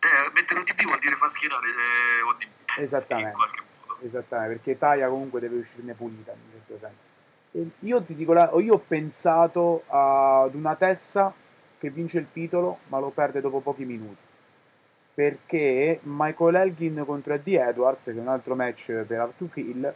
[0.00, 2.48] Eh, mettere ODB vuol dire far schierare eh, ODB.
[2.78, 3.30] Esattamente.
[3.30, 4.00] In qualche modo.
[4.02, 7.08] Esattamente, perché Taya comunque deve uscirne pulita in un certo senso.
[7.52, 11.32] E io ti dico, la- io ho pensato ad una Tessa
[11.78, 14.28] che vince il titolo, ma lo perde dopo pochi minuti.
[15.14, 19.92] Perché Michael Elgin contro Eddie Edwards, che è un altro match per Up to Kill,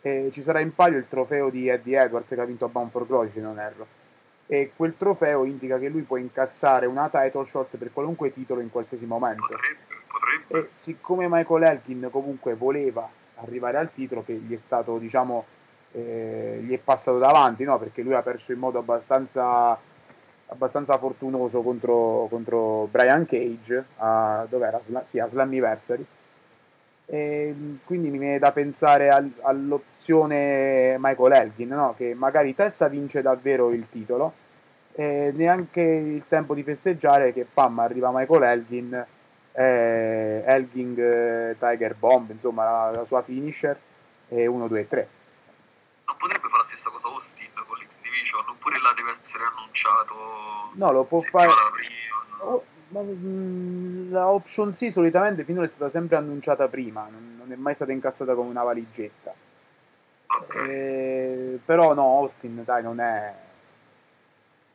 [0.00, 2.90] eh, ci sarà in palio il trofeo di Eddie Edwards che ha vinto a Bound
[2.90, 3.86] for Glory, se non erro.
[4.46, 8.70] E quel trofeo indica che lui può incassare una title shot per qualunque titolo in
[8.70, 9.48] qualsiasi momento.
[9.48, 10.68] Potrebbe, potrebbe.
[10.68, 15.44] E siccome Michael Elkin comunque voleva arrivare al titolo, che gli è stato, diciamo,
[15.96, 17.78] eh, gli è passato davanti, no?
[17.78, 19.78] Perché lui ha perso in modo abbastanza,
[20.48, 24.80] abbastanza fortunoso contro, contro Brian Cage, a, dov'era?
[25.06, 26.04] Sì, a Slammiversary.
[27.08, 31.94] E quindi mi viene da pensare al- all'opzione Michael Elgin, no?
[31.96, 34.44] che magari Tessa vince davvero il titolo
[34.92, 39.06] e neanche il tempo di festeggiare che pam arriva Michael Elgin
[39.52, 43.78] eh, Elgin eh, Tiger Bomb insomma la, la sua finisher
[44.28, 45.08] e 1, 2, 3
[46.06, 50.70] Non potrebbe fare la stessa cosa Austin con l'X Division, oppure là deve essere annunciato
[50.74, 52.48] no lo può fare prima.
[52.48, 57.50] Oh, ma, mm, la option C solitamente finora è stata sempre annunciata prima non, non
[57.50, 59.34] è mai stata incassata come una valigetta
[60.28, 60.54] Ok.
[60.54, 63.34] Eh, però no Austin dai non è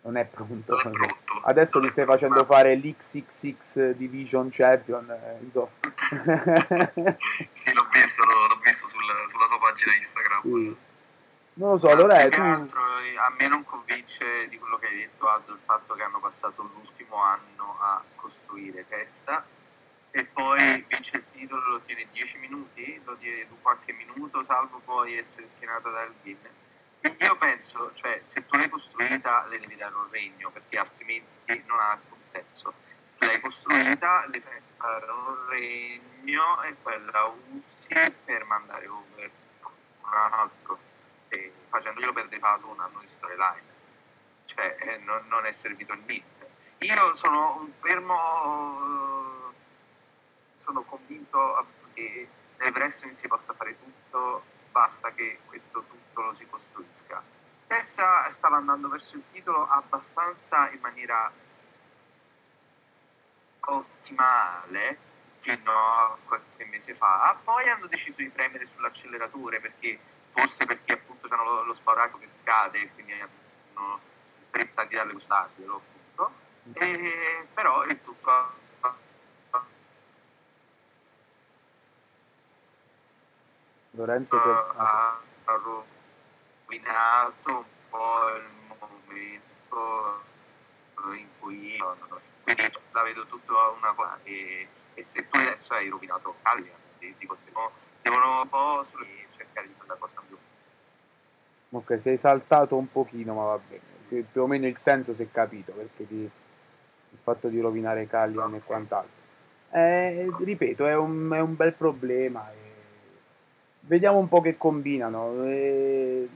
[0.01, 1.41] non è pronto Non è pronto.
[1.45, 2.25] adesso Non gli stai pronto.
[2.27, 5.39] facendo fare l'XXX Division Champion eh,
[7.53, 10.41] Sì, l'ho visto, l'ho, l'ho visto sul- sulla sua pagina Instagram.
[10.41, 10.75] Sì.
[11.62, 14.88] Non lo so allora che tu altro, eh, a me non convince di quello che
[14.88, 19.45] hai detto Aldo il fatto che hanno passato l'ultimo anno a costruire Tessa
[20.09, 25.18] e poi vince il titolo lo tiene 10 minuti, lo tiene qualche minuto salvo poi
[25.18, 26.39] essere schienato da Elgin.
[26.99, 31.64] Quindi io penso, cioè, se tu l'hai costruita le devi dare un regno perché altrimenti
[31.68, 32.74] non ha alcun senso.
[33.14, 39.32] Se l'hai costruita le fai fare un regno e poi la usi per mandare over
[39.62, 40.89] un altro
[41.72, 43.80] facendoglielo perdere fatto un anno di storyline.
[44.45, 46.49] Cioè eh, non, non è servito a niente.
[46.80, 49.53] Io sono un fermo eh,
[50.57, 56.34] sono convinto appunto, che nel wrestling si possa fare tutto basta che questo tutto lo
[56.34, 57.22] si costruisca.
[57.67, 61.32] Tessa stava andando verso il titolo abbastanza in maniera
[63.61, 64.97] ottimale
[65.39, 67.38] fino a qualche mese fa.
[67.43, 69.99] Poi hanno deciso di premere sull'acceleratore perché
[70.30, 70.97] forse perché
[71.32, 73.99] c'hanno lo, lo spauracchio che scade quindi hanno
[74.49, 76.32] fretta di darle quest'artielo appunto.
[76.73, 78.59] E, però il tutto
[83.91, 85.19] Lorenzo ha,
[86.65, 90.23] rovinato un po' il momento
[91.11, 91.77] eh, in cui
[92.43, 96.36] quindi la vedo tutta una cosa e, e se tu adesso hai rovinato
[96.99, 98.86] di, di conseguenza devono un po'
[99.29, 100.38] cercare di fare la cosa più
[101.74, 104.26] Ok, sei saltato un pochino, ma va bene.
[104.32, 106.15] Più, o meno il senso si è capito, perché ti-
[107.13, 109.19] il fatto di rovinare Callian e quant'altro.
[109.72, 112.49] Eh, ripeto, è un, è un bel problema.
[112.51, 112.55] e
[113.82, 115.43] Vediamo un po' che combinano.
[115.45, 116.28] e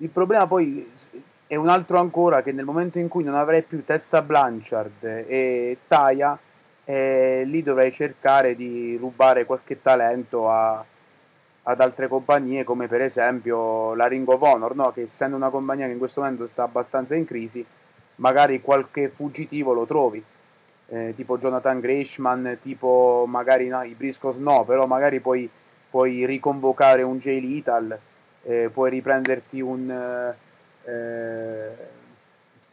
[0.00, 0.90] il problema poi
[1.46, 5.78] è un altro ancora che nel momento in cui non avrai più Tessa Blanchard e
[5.88, 6.38] Taya,
[6.84, 10.84] eh, lì dovrai cercare di rubare qualche talento a,
[11.68, 14.90] ad altre compagnie come per esempio la Ring of Honor, no?
[14.90, 17.64] che essendo una compagnia che in questo momento sta abbastanza in crisi,
[18.16, 20.22] magari qualche fuggitivo lo trovi,
[20.86, 25.48] eh, tipo Jonathan Greshman, tipo magari no, i Briscoes no, però magari puoi,
[25.90, 27.98] puoi riconvocare un Jay Lethal,
[28.44, 29.90] eh, puoi riprenderti un,
[30.84, 31.70] eh,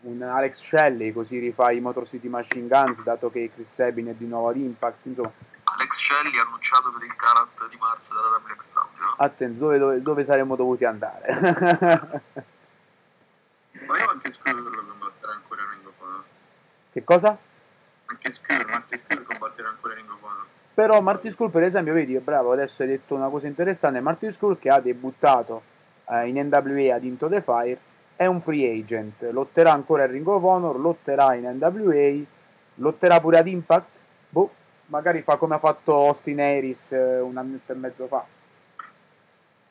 [0.03, 4.13] un Alex Shelley, così rifai i Motor City Machine Guns, dato che Chris Sabin è
[4.13, 5.33] di nuovo ad Impact, insomma,
[5.75, 9.15] Alex Shelley annunciato per il Karat di marzo della WXW.
[9.17, 11.25] attenzione, dove, dove, dove saremmo dovuti andare?
[13.85, 16.23] Ma io anche lo combatterà ancora in Ring of Honor.
[16.91, 17.37] che cosa?
[18.05, 20.45] Anche Screw, anche Screw combatterà ancora in Ring of Honor.
[20.73, 23.99] Però Marty Skull, per esempio, vedi, bravo, adesso hai detto una cosa interessante.
[23.99, 25.61] Marty Skull che ha debuttato
[26.05, 27.79] eh, in NWA ad Into the Fire
[28.15, 32.23] è un free agent, lotterà ancora in Ring of Honor, lotterà in NWA,
[32.75, 33.87] lotterà pure ad Impact.
[34.29, 34.51] Boh,
[34.87, 38.25] magari fa come ha fatto Austin Harris eh, un annetto e mezzo fa,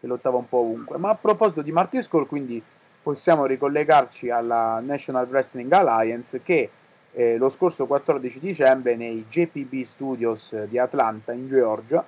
[0.00, 0.98] che lottava un po' ovunque.
[0.98, 2.62] Ma a proposito di Marty Skull, quindi
[3.02, 6.70] possiamo ricollegarci alla National Wrestling Alliance che
[7.12, 12.04] eh, lo scorso 14 dicembre nei JPB Studios di Atlanta in Georgia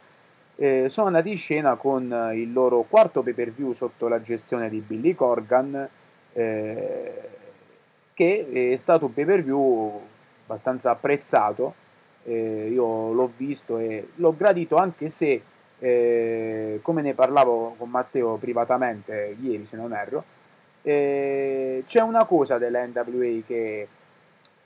[0.57, 4.23] eh, sono andati in scena con eh, il loro quarto pay per view sotto la
[4.23, 5.89] gestione di Billy Corgan
[6.33, 7.29] eh,
[8.15, 10.01] che è stato un pay per view
[10.47, 11.75] abbastanza apprezzato
[12.27, 15.43] eh, io l'ho visto e l'ho gradito anche se
[15.79, 20.25] eh, come ne parlavo con Matteo privatamente ieri se non erro
[20.83, 23.89] eh, c'è una cosa della NWA che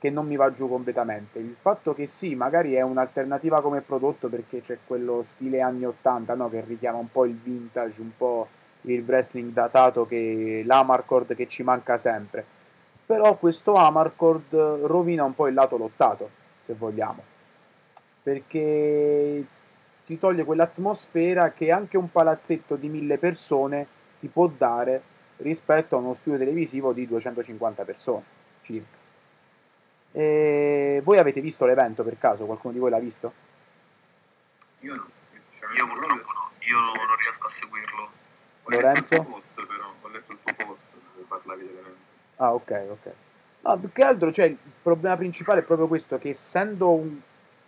[0.01, 1.37] che non mi va giù completamente.
[1.37, 6.33] Il fatto che sì, magari è un'alternativa come prodotto perché c'è quello stile anni 80,
[6.33, 6.49] no?
[6.49, 8.47] Che richiama un po' il vintage, un po'
[8.81, 12.43] il wrestling datato, che l'Amarcord che ci manca sempre.
[13.05, 16.31] Però questo Amarcord rovina un po' il lato lottato,
[16.65, 17.30] se vogliamo.
[18.23, 19.45] Perché
[20.05, 23.87] ti toglie quell'atmosfera che anche un palazzetto di mille persone
[24.19, 25.01] ti può dare
[25.37, 28.23] rispetto a uno studio televisivo di 250 persone
[28.61, 28.99] circa.
[30.13, 32.45] E voi avete visto l'evento per caso?
[32.45, 33.33] Qualcuno di voi l'ha visto?
[34.81, 35.07] Io no.
[35.75, 38.01] Io purtroppo no, io non, riesco a seguirlo.
[38.63, 39.07] Ho letto il Lorenzo?
[39.07, 41.99] tuo post però, ho letto il tuo post dove parlavi dell'evento.
[42.37, 43.11] Ah, ok, ok.
[43.61, 47.21] No, più che altro, cioè, il problema principale è proprio questo, che essendo un,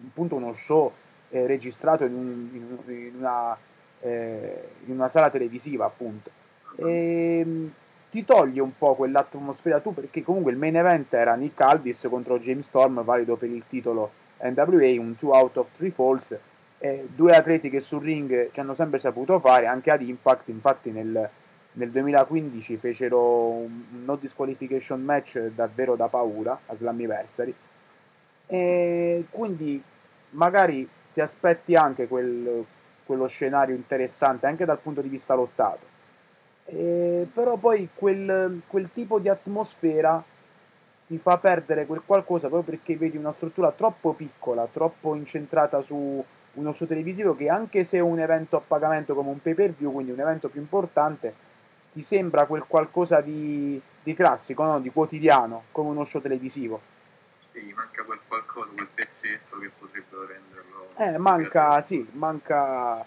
[0.08, 0.92] appunto uno show
[1.30, 3.58] eh, registrato in, un- in un- in una,
[4.02, 6.30] eh, in una sala televisiva, appunto,
[6.78, 7.72] ehm,
[8.12, 12.38] ti toglie un po' quell'atmosfera tu, perché comunque il main event era Nick Aldis contro
[12.40, 16.38] James Storm, valido per il titolo NWA, un 2 out of 3 falls,
[16.78, 20.92] eh, due atleti che sul ring ci hanno sempre saputo fare, anche ad Impact, infatti
[20.92, 21.28] nel,
[21.72, 27.56] nel 2015 fecero un no disqualification match davvero da paura a Slammiversary.
[28.46, 29.82] E quindi
[30.34, 32.66] magari ti aspetti anche quel-
[33.06, 35.86] quello scenario interessante anche dal punto di vista lottato
[36.66, 40.24] E però poi quel, quel tipo di atmosfera
[41.08, 46.24] ti fa perdere quel qualcosa proprio perché vedi una struttura troppo piccola, troppo incentrata su
[46.54, 49.72] uno show televisivo che anche se è un evento a pagamento come un pay per
[49.74, 51.36] view, quindi un evento più importante,
[51.92, 54.80] ti sembra quel qualcosa di, di classico, no?
[54.80, 56.82] di quotidiano, come uno show televisivo.
[57.52, 58.20] Sì, manca quel
[58.54, 60.90] qualcosa, quel pezzetto che potrebbero renderlo...
[60.96, 63.04] Eh, manca, sì, manca,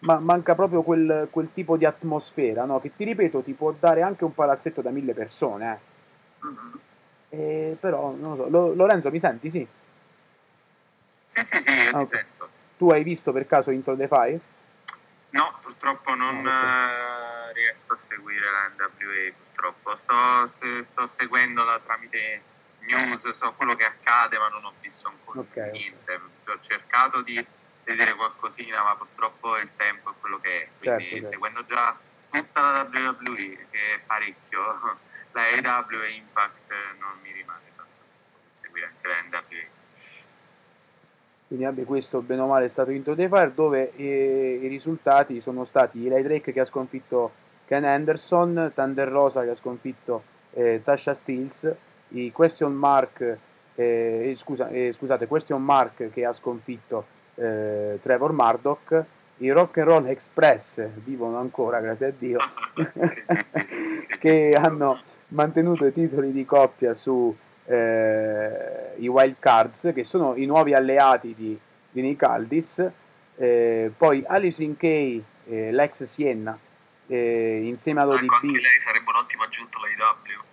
[0.00, 2.80] ma- manca proprio quel, quel tipo di atmosfera, no?
[2.80, 6.46] che ti ripeto, ti può dare anche un palazzetto da mille persone, eh.
[6.46, 6.80] Mhm.
[7.30, 8.48] Eh, però, non lo so.
[8.50, 9.50] Lo- Lorenzo, mi senti?
[9.50, 9.66] Sì.
[11.26, 12.08] Sì, sì, sì, io Ah, ti ok.
[12.08, 12.48] sento.
[12.78, 14.40] Tu hai visto per caso Into the Fire?
[15.30, 19.94] No, purtroppo non Ah, eh, riesco a seguire la NWA, purtroppo.
[19.96, 22.42] Sto, se- sto seguendola tramite
[22.88, 26.20] news, so quello che accade, ma non ho visto ancora Ok, niente.
[26.46, 27.44] Ho cercato di
[27.84, 30.68] vedere qualcosina, ma purtroppo il tempo è quello che è.
[30.78, 31.28] Quindi Certo, certo.
[31.32, 31.96] seguendo già
[32.30, 34.60] tutta la WWE, che è parecchio,
[35.32, 37.92] la AW e Impact non mi rimane tanto
[38.60, 39.76] seguire anche la NWA.
[41.48, 45.40] Quindi vabbè, questo bene o male è stato Into the Fire dove eh, i risultati
[45.40, 47.32] sono stati Eli Drake che ha sconfitto
[47.64, 50.22] Ken Anderson, Thunder Rosa che ha sconfitto
[50.52, 51.74] eh, Tasha Steels,
[52.08, 53.38] i Question Mark,
[53.74, 59.04] eh, scusa, eh, scusate, Question Mark che ha sconfitto eh, Trevor Murdoch,
[59.38, 62.38] i Rock and Roll Express vivono ancora, grazie a Dio,
[64.18, 67.34] che hanno mantenuto i titoli di coppia su
[67.66, 71.58] eh, Wild Cards, che sono i nuovi alleati di,
[71.90, 72.84] di Nick Aldis,
[73.36, 76.58] eh, poi Alice in Kay, eh, l'ex Sienna,
[77.06, 78.54] eh, insieme ad Ecco, anche ODB.
[78.54, 80.47] lei sarebbe un'ottima aggiunta alla IW.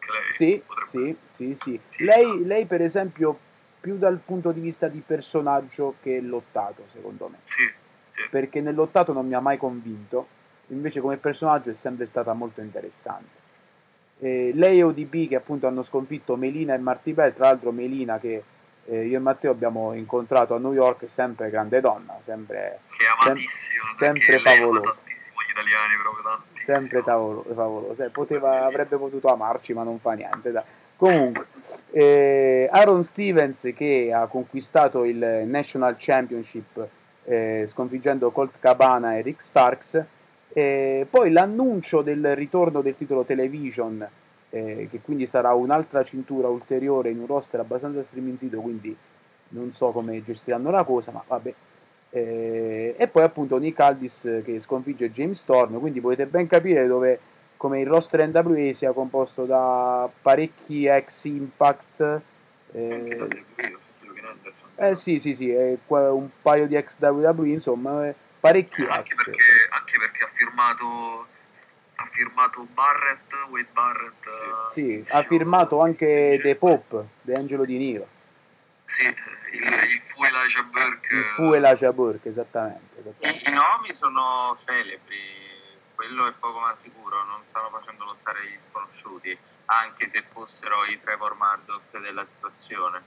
[0.00, 1.16] Anche lei Sì, potrebbe...
[1.34, 2.04] sì, sì, sì.
[2.04, 3.38] Lei, lei, per esempio,
[3.80, 7.38] più dal punto di vista di personaggio che lottato, secondo me.
[7.44, 7.70] Sì,
[8.10, 8.28] sì.
[8.30, 10.26] Perché nel lottato non mi ha mai convinto,
[10.68, 13.38] invece come personaggio è sempre stata molto interessante.
[14.18, 18.18] Eh, lei e ODB che appunto hanno sconfitto Melina e Marty Bell, tra l'altro Melina
[18.18, 18.42] che
[18.84, 23.08] eh, io e Matteo abbiamo incontrato a New York, sempre grande donna, sempre, Che è
[23.08, 26.49] amatissimo, sempre tantissimo gli italiani, proprio tantissimo.
[26.64, 28.04] Sempre tavolo- favolosa.
[28.04, 30.50] Eh, Poteva, avrebbe potuto amarci, ma non fa niente.
[30.50, 30.62] dai.
[30.96, 31.46] Comunque,
[31.90, 36.88] eh, Aaron Stevens che ha conquistato il National Championship
[37.24, 40.04] eh, sconfiggendo Colt Cabana e Rick Starks.
[40.52, 44.06] Eh, poi l'annuncio del ritorno del titolo television,
[44.50, 48.96] eh, che quindi sarà un'altra cintura ulteriore in un roster abbastanza striminzito, quindi
[49.50, 51.54] non so come gestiranno la cosa, ma vabbè.
[52.12, 56.86] Eh, e poi appunto Nick Aldis eh, che sconfigge James Storm, quindi potete ben capire
[56.86, 57.20] dove
[57.56, 62.20] come il roster NWA sia composto da parecchi ex Impact.
[62.72, 63.28] Eh,
[64.76, 69.12] eh sì, sì, sì, e qua- un paio di ex WWE, insomma, eh, parecchi Anche
[69.12, 69.24] ex.
[69.24, 71.26] perché, anche perché ha firmato
[71.96, 74.26] ha firmato Barrett, Wade Barrett.
[74.26, 78.06] eh, Sì, inizio- ha firmato anche The Pope, De Angelo di Niro.
[78.90, 81.14] Sì, il, il fu Elijah Burke.
[81.14, 82.98] Il fu Elijah Burke, esattamente.
[82.98, 83.48] esattamente.
[83.48, 85.16] I, I nomi sono celebri,
[85.94, 91.00] quello è poco ma sicuro, non stanno facendo lottare gli sconosciuti, anche se fossero i
[91.00, 93.02] Trevor Murdoch della situazione.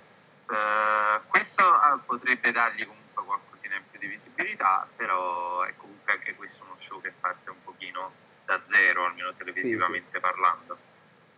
[0.50, 6.34] Eh, questo ah, potrebbe dargli comunque qualcosina in più di visibilità, però è comunque anche
[6.36, 8.14] questo uno show che parte un pochino
[8.46, 10.78] da zero, almeno televisivamente parlando.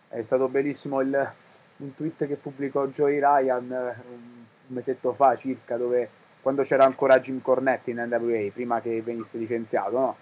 [0.08, 1.34] È stato bellissimo il,
[1.78, 6.10] un tweet che pubblicò Joey Ryan eh, un un mesetto fa circa, dove
[6.42, 10.16] quando c'era ancora Jim Cornette in NWA, prima che venisse licenziato, no?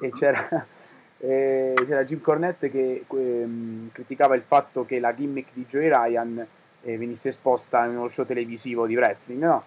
[0.00, 0.48] E c'era,
[1.18, 6.46] e c'era Jim Cornette che ehm, criticava il fatto che la gimmick di Joey Ryan
[6.82, 9.64] eh, venisse esposta in uno show televisivo di wrestling, no?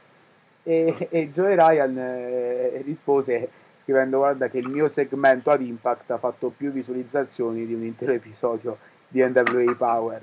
[0.63, 3.49] E, e Joey Ryan eh, rispose
[3.84, 8.13] scrivendo guarda che il mio segmento ad Impact ha fatto più visualizzazioni di un intero
[8.13, 8.78] episodio
[9.14, 10.22] di NWA Power.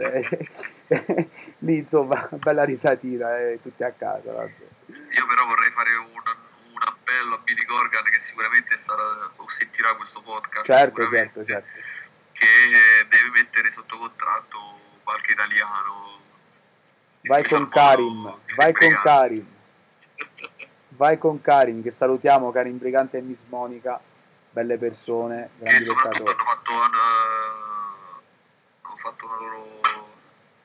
[1.59, 4.33] Lì insomma, bella risatina, eh, tutti a casa.
[4.33, 4.67] Vabbè.
[4.87, 6.23] Io però vorrei fare un,
[6.73, 10.67] un appello a Billy Corgan che sicuramente sarà, sentirà questo podcast.
[10.67, 11.69] Certo, certo, certo.
[12.33, 12.47] Che
[13.09, 14.59] deve mettere sotto contratto
[15.05, 16.19] qualche italiano.
[17.23, 19.01] Vai con Karim, vai con.
[19.03, 19.47] Karim,
[20.89, 24.01] vai con Karim, che salutiamo, Karim Brigante e Miss Monica,
[24.51, 26.39] belle persone, grandi soprattutto lottatori.
[26.41, 27.80] hanno fatto, hanno
[29.01, 29.67] fatto una loro.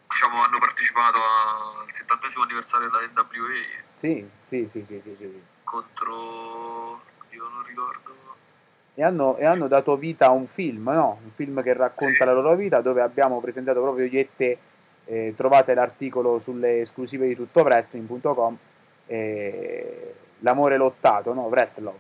[0.10, 5.44] diciamo hanno partecipato al 70 anniversario della NWA Sì, sì, sì, sì, sì, sì.
[5.64, 7.02] contro.
[7.32, 8.14] io non ricordo.
[8.94, 11.20] E hanno, e hanno dato vita a un film, no?
[11.24, 12.24] Un film che racconta Sì.
[12.26, 14.58] la loro vita, dove abbiamo presentato proprio io te,
[15.06, 18.58] eh, trovate l'articolo sulle esclusive di tuttowrestling.com,
[19.08, 21.44] eh, L'amore lottato, no?
[21.48, 21.98] Wrestlove.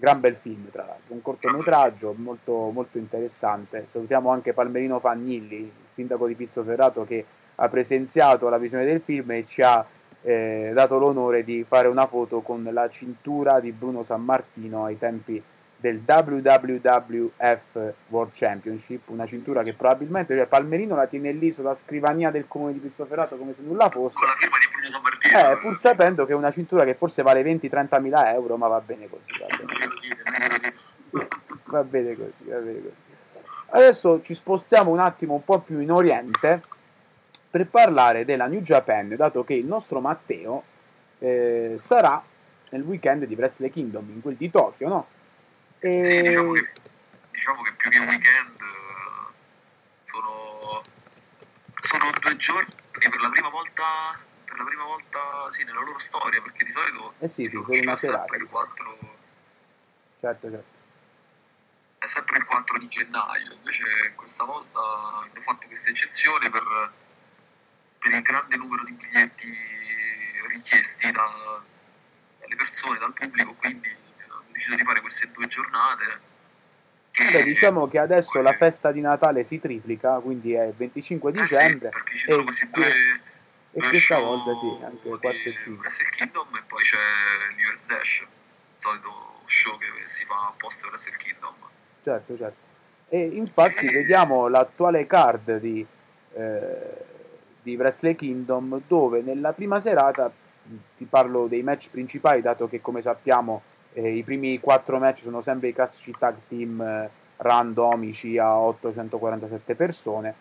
[0.00, 3.88] Gran bel film, tra l'altro, un cortometraggio molto, molto interessante.
[3.90, 7.24] Salutiamo anche Palmerino Fagnilli, il sindaco di Pizzo Ferrato, che
[7.56, 9.84] ha presenziato la visione del film e ci ha
[10.22, 14.96] eh, dato l'onore di fare una foto con la cintura di Bruno San Martino ai
[14.98, 15.42] tempi
[15.80, 22.32] del WWF World Championship, una cintura che probabilmente cioè, Palmerino la tiene lì sulla scrivania
[22.32, 25.52] del comune di Pizzoferrato come se nulla fosse, Con la firma di Bruno Sammartino.
[25.52, 28.80] eh, pur sapendo che è una cintura che forse vale 20-30 mila euro, ma va
[28.80, 31.57] bene così, va bene, Non glielo dite, non glielo dite.
[31.70, 32.94] Va bene così, va bene così.
[33.70, 36.62] Adesso ci spostiamo un attimo un po' più in Oriente
[37.50, 40.62] per parlare della New Japan, dato che il nostro Matteo
[41.18, 42.22] eh, sarà
[42.70, 45.06] nel weekend di Wrestle Kingdom, in quel di Tokyo, no?
[45.80, 46.02] E...
[46.02, 46.68] Sì, diciamo che,
[47.30, 48.56] diciamo che più che un weekend
[50.04, 50.82] sono,
[51.82, 53.82] sono due giorni per la prima volta,
[54.44, 57.82] per la prima volta sì, nella loro storia, perché di solito Eh sì, sì, usciva
[57.82, 58.36] una serata.
[58.36, 58.98] il 4,
[60.20, 60.77] Certo, certo.
[61.98, 66.92] È sempre il 4 di gennaio, invece questa volta hanno fatto questa eccezione per,
[67.98, 69.56] per il grande numero di biglietti
[70.48, 71.60] richiesti da-
[72.40, 73.88] dalle persone, dal pubblico, quindi
[74.22, 76.26] hanno deciso di fare queste due giornate.
[77.10, 81.34] che- diciamo che adesso la festa di Natale si triplica, quindi è il 25 Eh
[81.34, 83.20] sì, dicembre perché ci sono questi que- due,
[83.72, 85.72] e questa volta sì, anche il 4 e di 5.
[85.78, 86.98] Wrestle Kingdom e poi c'è
[87.48, 88.28] l'Universe Dash, il
[88.76, 91.54] solito show che si fa post Wrestle Kingdom.
[92.08, 92.56] Certo, certo.
[93.10, 95.86] E infatti vediamo l'attuale card di,
[96.32, 97.04] eh,
[97.62, 100.32] di Wrestle Kingdom dove nella prima serata,
[100.96, 103.60] ti parlo dei match principali dato che come sappiamo
[103.92, 109.74] eh, i primi quattro match sono sempre i classici tag team eh, randomici a 847
[109.74, 110.34] persone,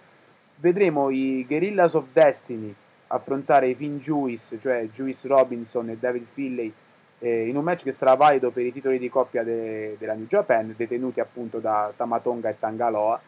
[0.55, 2.73] vedremo i Guerrillas of Destiny
[3.07, 6.73] affrontare i Finn Juice, cioè Juice Robinson e David Finlay
[7.19, 10.27] eh, in un match che sarà valido per i titoli di coppia de- della New
[10.27, 13.19] Japan, detenuti appunto da Tamatonga e Tangaloa.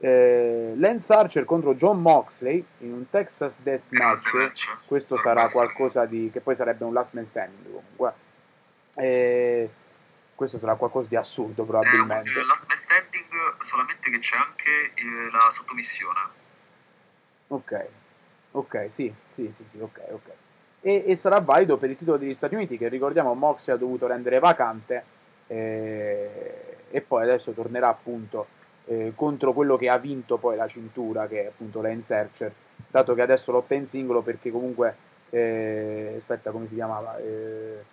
[0.00, 4.30] Eh, Lance Archer contro John Moxley in un Texas Death Match.
[4.86, 6.30] Questo sarà qualcosa di.
[6.32, 8.12] che poi sarebbe un last man standing comunque.
[8.94, 9.68] Eh,
[10.36, 12.30] questo sarà qualcosa di assurdo probabilmente.
[12.30, 16.20] Eh, last man standing solamente che c'è anche eh, la sottomissione.
[17.48, 17.86] Ok,
[18.52, 20.30] ok, sì, sì, sì, sì, ok, ok.
[20.80, 24.06] E, e sarà valido per il titolo degli Stati Uniti che ricordiamo Moxley ha dovuto
[24.06, 25.02] rendere vacante
[25.48, 28.46] eh, e poi adesso tornerà appunto
[28.88, 32.52] eh, contro quello che ha vinto poi la cintura che è appunto Lance Archer,
[32.88, 34.96] dato che adesso lotta in singolo perché comunque,
[35.30, 37.84] eh, aspetta come si chiamava, eh,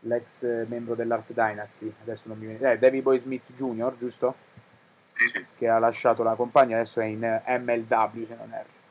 [0.00, 4.34] l'ex membro dell'Art Dynasty, adesso non mi viene, eh, Davey Boy Smith Jr., giusto?
[5.56, 8.83] Che ha lasciato la compagnia, adesso è in MLW se non erro.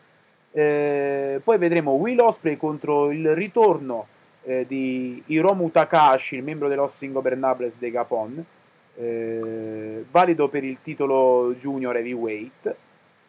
[0.55, 4.05] Eh, poi vedremo Will Osprey contro il ritorno
[4.43, 8.45] eh, di Hiromu Takahashi, il membro dell'Os Ingobernables dei Gapon,
[8.95, 12.75] eh, valido per il titolo Junior Heavyweight.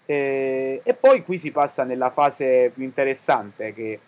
[0.05, 3.99] Eh, e poi qui si passa nella fase più interessante che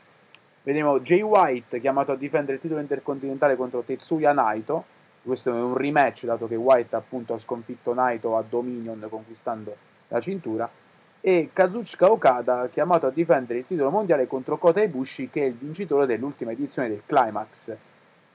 [0.62, 4.84] vedremo Jay White chiamato a difendere il titolo intercontinentale contro Tetsuya Naito.
[5.22, 9.74] Questo è un rematch dato che White appunto ha sconfitto Naito a Dominion conquistando
[10.08, 10.70] la cintura
[11.26, 15.54] e Kazuchika Okada chiamato a difendere il titolo mondiale contro Kota Ibushi che è il
[15.54, 17.76] vincitore dell'ultima edizione del Climax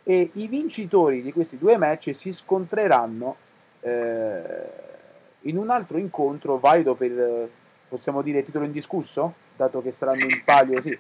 [0.04, 3.38] e i vincitori di questi due match si scontreranno
[3.80, 4.42] eh,
[5.44, 7.48] in un altro incontro valido per
[7.88, 10.98] possiamo dire titolo indiscusso dato che saranno Sì, in palio, sì,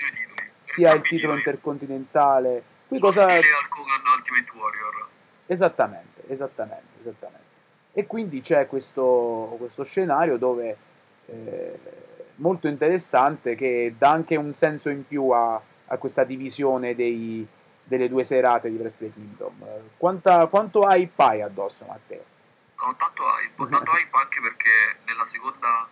[0.67, 2.63] sia il titolo intercontinentale.
[2.87, 3.25] Qui Lo cosa...
[3.25, 5.07] Ultimate Warrior.
[5.45, 7.45] Esattamente, esattamente, esattamente.
[7.91, 10.77] E quindi c'è questo, questo scenario dove
[11.31, 11.79] eh,
[12.35, 17.47] molto interessante che dà anche un senso in più a, a questa divisione dei-
[17.83, 19.65] delle due serate di Wrestle Kingdom.
[19.97, 22.23] Quanta, quanto hype hai addosso, Matteo?
[22.77, 25.87] Ho tanto hype, tanto hype anche perché nella seconda,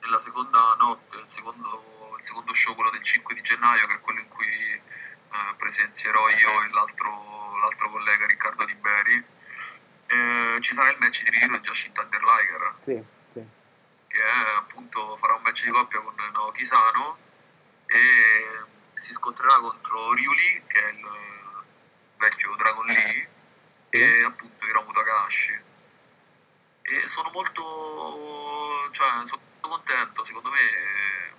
[0.00, 4.00] nella seconda notte, il secondo, il secondo show, quello del 5 di gennaio, che è
[4.00, 9.24] quello in cui eh, presenzierò io e l'altro, l'altro collega Riccardo Di Beri,
[10.06, 13.04] eh, ci sarà il match di ritiro di Jushin Thunder Liger, Sì, sì.
[14.12, 17.16] Che è, appunto farà un match di coppia con Naoki Sano
[17.86, 21.08] e si scontrerà contro Ryuli, che è il
[22.18, 23.28] vecchio Dragon Lee,
[23.88, 25.60] e appunto Hiromu Takahashi.
[26.82, 31.32] E sono molto, cioè, sono molto contento, secondo me eh,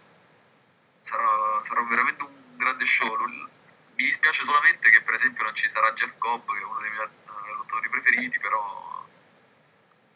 [1.02, 3.16] sarà, sarà veramente un grande show.
[3.26, 6.90] Mi dispiace solamente che per esempio non ci sarà Jeff Cobb, che è uno dei
[6.90, 9.06] miei eh, lottatori preferiti, però...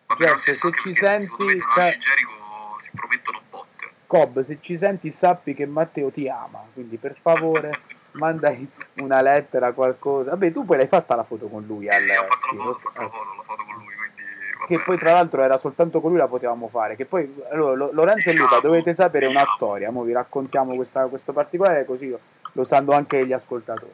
[0.07, 2.46] Vabbè, stesso, se ci perché secondo me senti, Tanahashi e Jericho
[2.79, 3.65] si promettono botte.
[4.07, 7.81] Cobb, se ci senti sappi che Matteo ti ama, quindi per favore
[8.17, 10.31] mandai una lettera, qualcosa.
[10.31, 11.87] Vabbè, tu poi l'hai fatta la foto con lui.
[11.87, 12.79] Sì, al- sì, ho fatto sì, la foto, ho ok.
[12.79, 14.21] fatto la foto, la foto con lui, quindi...
[14.67, 17.91] che poi tra l'altro era soltanto con lui la potevamo fare che poi allora, Lo-
[17.91, 22.13] Lorenzo e Luca dovete sapere una storia mo vi raccontiamo questa, questo particolare così
[22.53, 23.93] lo, sanno anche gli ascoltatori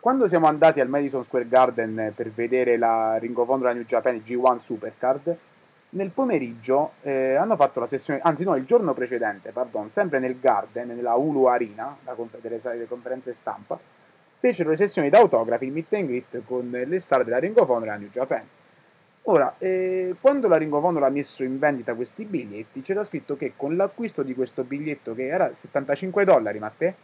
[0.00, 4.16] quando siamo andati al Madison Square Garden per vedere la Ring of Honor New Japan
[4.26, 5.36] G1 Supercard
[5.90, 10.38] nel pomeriggio eh, hanno fatto la sessione anzi no il giorno precedente pardon sempre nel
[10.38, 13.78] Garden nella Hulu Arena la confer- delle, delle conferenze stampa
[14.38, 17.96] fecero le sessioni d'autografi meet and greet con le star della Ring of Honor a
[17.96, 18.46] New Japan
[19.24, 23.36] Ora, eh, quando la Ring of Honor ha messo in vendita questi biglietti, c'era scritto
[23.36, 26.94] che con l'acquisto di questo biglietto, che era 75 dollari, Matteo?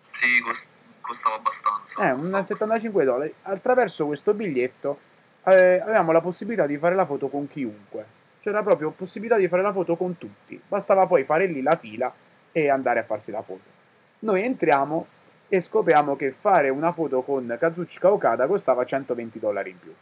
[0.00, 0.66] Sì, cos-
[1.00, 2.02] costava abbastanza.
[2.02, 2.54] Eh, costava un abbastanza.
[2.56, 3.34] 75 dollari.
[3.42, 4.98] Attraverso questo biglietto
[5.46, 8.04] eh, avevamo la possibilità di fare la foto con chiunque.
[8.40, 10.60] C'era proprio possibilità di fare la foto con tutti.
[10.66, 12.12] Bastava poi fare lì la fila
[12.52, 13.74] e andare a farsi la foto.
[14.20, 15.06] Noi entriamo
[15.48, 19.94] e scopriamo che fare una foto con Kazuchika Okada costava 120 dollari in più.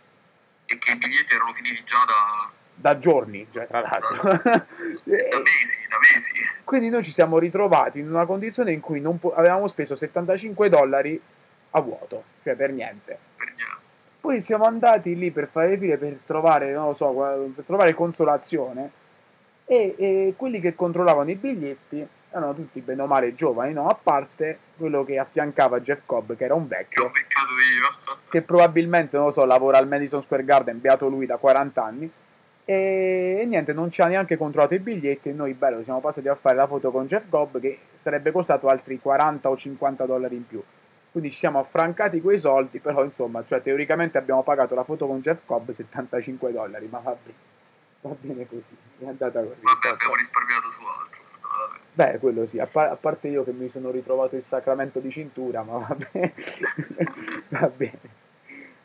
[0.66, 2.50] E che i biglietti erano finiti già da,
[2.92, 4.22] Da giorni, cioè, tra l'altro.
[4.22, 4.40] da
[5.04, 6.32] E- mesi, da mesi.
[6.64, 10.68] Quindi noi ci siamo ritrovati in una condizione in cui non po- avevamo speso 75
[10.70, 11.20] dollari
[11.76, 13.18] a vuoto, cioè per niente.
[14.24, 17.12] Poi siamo andati lì per fare le file per trovare, non lo so,
[17.54, 18.90] per trovare consolazione
[19.66, 23.86] e, e quelli che controllavano i biglietti erano tutti bene o male giovani, no?
[23.86, 27.10] A parte quello che affiancava Jeff Cobb, che era un vecchio,
[28.30, 32.10] che probabilmente, non lo so, lavora al Madison Square Garden, beato lui da 40 anni.
[32.64, 36.28] E, e niente, non ci ha neanche controllato i biglietti e noi, bello, siamo passati
[36.28, 40.34] a fare la foto con Jeff Cobb che sarebbe costato altri 40 o 50 dollari
[40.34, 40.62] in più.
[41.14, 45.20] Quindi ci siamo affrancati quei soldi, però insomma, cioè teoricamente abbiamo pagato la foto con
[45.20, 47.38] Jeff Cobb 75 dollari, ma va bene,
[48.00, 49.60] va bene così, è andata così.
[49.62, 51.20] Vabbè, abbiamo risparmiato su altro.
[51.40, 51.78] Vabbè.
[52.14, 55.12] Beh, quello sì, a, par- a parte io che mi sono ritrovato il sacramento di
[55.12, 56.34] cintura, ma va bene,
[57.50, 58.00] va bene,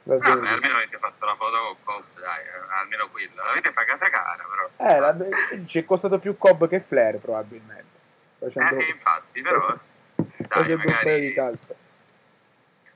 [0.03, 0.49] va Vabbè, bene.
[0.49, 2.43] almeno avete fatto la foto con Cobb, dai,
[2.80, 3.43] almeno quella.
[3.43, 4.43] L'avete pagata cara,
[4.77, 4.88] però.
[4.88, 7.97] Eh, la- ci è costato più Cobb che Flair probabilmente,
[8.38, 9.65] facendo, Eh, infatti, però,
[10.13, 11.88] dai, paio di magari calcio.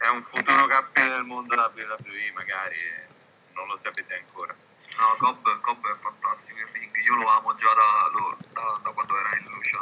[0.03, 3.05] È un futuro campione del mondo WWE, magari eh,
[3.53, 4.53] non lo sapete ancora.
[4.99, 6.95] No, Cobb, Cobb è fantastico il ring.
[6.97, 9.79] Io lo amo già da, lo- da- da quando era in Lucia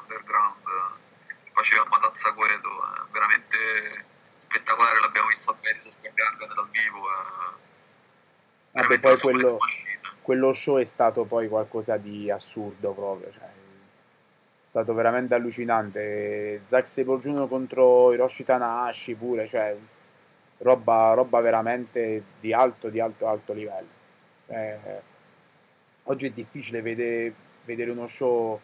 [0.00, 0.62] Underground.
[0.66, 1.02] eh,
[1.52, 2.94] Faceva Matazza Guedo.
[2.94, 4.04] È veramente
[4.36, 5.00] spettacolare.
[5.00, 7.10] L'abbiamo visto a Madison Square Garden dal vivo.
[8.70, 9.58] È Vabbè, poi quello,
[10.22, 13.50] quello show è stato poi qualcosa di assurdo proprio, cioè,
[14.74, 16.62] stato veramente allucinante.
[16.64, 17.46] Zack Sabre Jr.
[17.46, 19.76] contro Hiroshi Tanahashi pure, cioè,
[20.58, 23.86] roba, roba veramente di alto, di alto, alto livello.
[24.48, 24.78] Eh,
[26.04, 27.32] oggi è difficile vede-
[27.64, 28.58] vedere uno show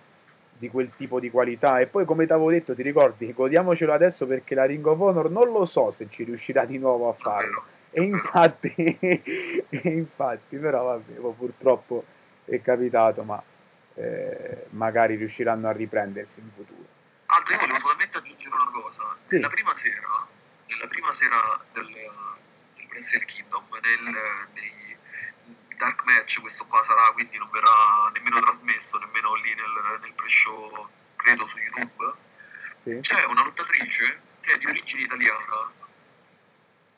[0.58, 4.26] di quel tipo di qualità e poi come ti avevo detto ti ricordi godiamocelo adesso
[4.26, 7.64] perché la Ring of Honor non lo so se ci riuscirà di nuovo a farlo
[7.92, 12.04] e infatti, e infatti, però vabbè, purtroppo
[12.44, 13.42] è capitato, ma
[13.94, 16.98] eh, magari riusciranno a riprendersi in futuro.
[17.50, 19.16] Io volevo solamente aggiungere una cosa.
[19.24, 19.36] Sì.
[19.36, 20.26] Nella prima sera,
[20.66, 24.96] nella prima sera del, del Wrestle Kingdom, nel, nei
[25.76, 30.88] Dark Match, questo qua sarà, quindi non verrà nemmeno trasmesso, nemmeno lì nel, nel pre-show,
[31.16, 32.14] credo su YouTube.
[32.82, 32.98] Sì?
[33.00, 35.72] C'è una lottatrice che è di origine italiana,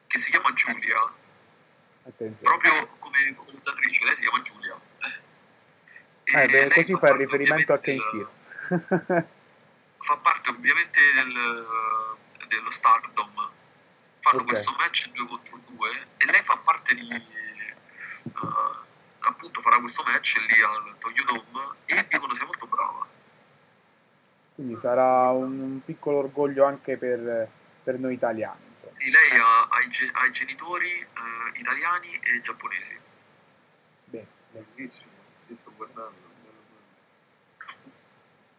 [0.06, 1.12] che si chiama Giulia,
[2.05, 2.40] Attenzione.
[2.40, 4.81] proprio come lottatrice, lei si chiama Giulia.
[6.35, 8.31] Eh, beh, così fa il riferimento a ovviamente Kenshiro.
[9.99, 11.67] fa parte del,
[12.49, 13.51] dello Stardom.
[14.21, 14.49] Fanno Ok.
[14.49, 17.09] questo match 2 contro 2 e lei fa parte di...
[17.11, 18.91] eh,
[19.21, 23.07] appunto farà questo match lì al Tokyo Dome e dicono sia molto brava.
[24.55, 27.49] Quindi sarà un, un piccolo orgoglio anche per,
[27.83, 28.71] per noi italiani.
[28.99, 32.97] Sì, lei ha, ha i, ha i genitori eh, italiani e giapponesi.
[34.05, 35.11] Bene, Bellissimo,
[35.57, 36.22] sto guardando.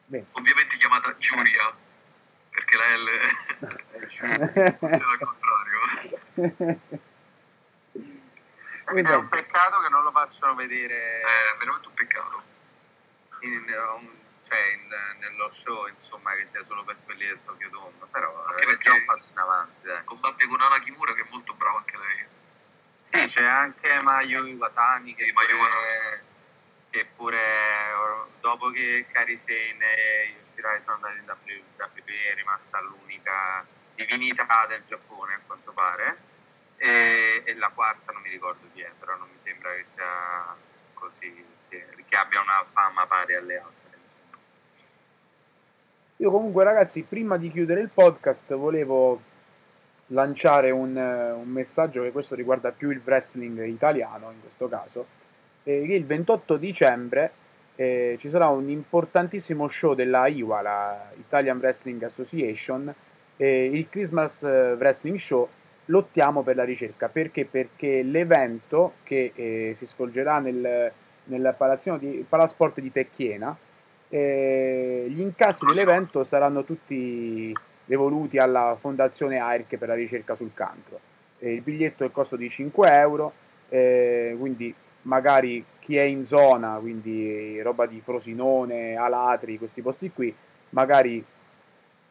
[0.05, 0.25] Bene.
[0.33, 1.73] Ovviamente chiamata Giuria,
[2.49, 3.07] perché la L
[3.93, 4.07] Eh,
[4.77, 6.79] funziona al contrario.
[8.85, 12.43] Quindi, È un peccato che non lo facciano vedere È veramente un peccato.
[13.41, 13.63] in-
[13.97, 18.45] un- cioè, in- nello show, insomma, che sia solo per quelli del Tokyo Dome, però
[18.45, 20.03] Anche è già un passo in avanti, dai.
[20.03, 22.25] Combatte con Ana Kimura che è molto brava anche lei.
[23.01, 26.23] Sì, c'è anche Mayu Iwatani che, Mayu pure,
[26.93, 33.65] che pure eh, dopo che Karisei e Yoshirai sono andati in WWE è rimasta l'unica
[33.95, 36.17] divinità del Giappone a quanto pare
[36.77, 40.55] e, e la quarta non mi ricordo chi è, però non mi sembra che sia
[40.93, 43.81] così, che, che abbia una fama pari alle altre.
[46.17, 49.19] Io comunque ragazzi, prima di chiudere il podcast, volevo
[50.07, 55.21] lanciare un, un messaggio che questo riguarda più il wrestling italiano in questo caso,
[55.71, 57.31] il 28 dicembre
[57.75, 62.93] eh, ci sarà un importantissimo show della IWA, la Italian Wrestling Association,
[63.37, 65.47] eh, il Christmas eh, Wrestling Show,
[65.85, 67.45] lottiamo per la ricerca, perché?
[67.45, 70.91] Perché l'evento che eh, si svolgerà nel,
[71.25, 73.55] nel palazzino di, Palasport di Tecchiena,
[74.09, 77.51] eh, gli incassi dell'evento saranno tutti
[77.85, 80.99] devoluti alla fondazione AIRC per la ricerca sul cancro.
[81.39, 83.33] Il biglietto è il costo di 5 euro,
[83.67, 84.73] eh, quindi
[85.03, 90.33] magari chi è in zona, quindi roba di Frosinone, Alatri, questi posti qui,
[90.69, 91.23] magari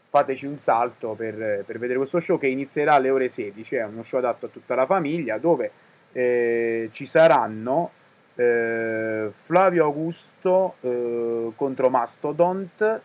[0.09, 4.02] fateci un salto per, per vedere questo show che inizierà alle ore 16, è uno
[4.02, 5.70] show adatto a tutta la famiglia dove
[6.12, 7.90] eh, ci saranno
[8.35, 13.01] eh, Flavio Augusto eh, contro Mastodont,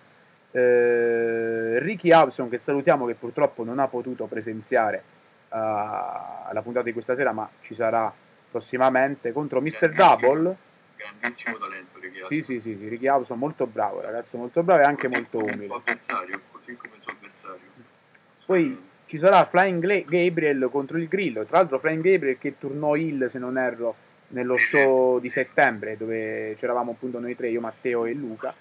[0.52, 5.04] eh, Ricky Hudson che salutiamo che purtroppo non ha potuto presenziare
[5.50, 8.14] ah, alla puntata di questa sera ma ci sarà
[8.50, 9.92] prossimamente contro Mr.
[9.94, 10.56] Double.
[10.96, 14.86] grandissimo talento Ricky Sì, sì, sì, sì, Ricky Hudson molto bravo, ragazzo molto bravo e
[14.86, 15.68] anche Così molto come il umile.
[15.68, 17.60] suo avversario, così come il suo avversario.
[18.46, 21.46] Poi ci sarà Flying Gabriel contro il Grillo.
[21.46, 23.96] Tra l'altro, Flying Gabriel che turnò il, se non erro,
[24.30, 28.54] nello show di settembre, dove c'eravamo appunto noi tre, io, Matteo e Luca.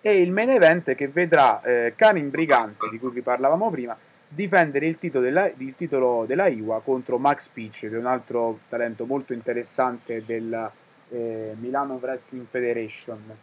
[0.00, 3.96] E il main event che vedrà eh, Karin Brigante, di cui vi parlavamo prima,
[4.28, 8.60] difendere il titolo, della, il titolo della IWA contro Max Peach, che è un altro
[8.68, 10.70] talento molto interessante della
[11.08, 13.36] eh, Milano Wrestling Federation.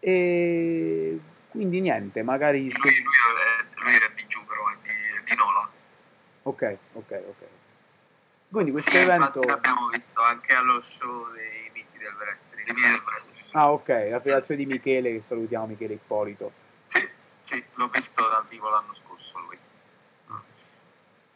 [0.00, 2.62] E quindi niente, magari.
[2.62, 5.68] Lui, lui è, lui è di giù però, è di, è di Nola.
[6.42, 7.44] Ok, ok, ok.
[8.50, 9.42] Quindi questo Sì, evento.
[9.42, 12.68] l'abbiamo visto anche allo show dei miti del wrestling.
[12.72, 13.30] Miguel Presto.
[13.52, 16.52] Ah, ok, la federazione di Michele, che salutiamo Michele Ippolito.
[16.86, 17.08] Sì,
[17.42, 19.09] sì, l'ho visto dal vivo l'anno scorso.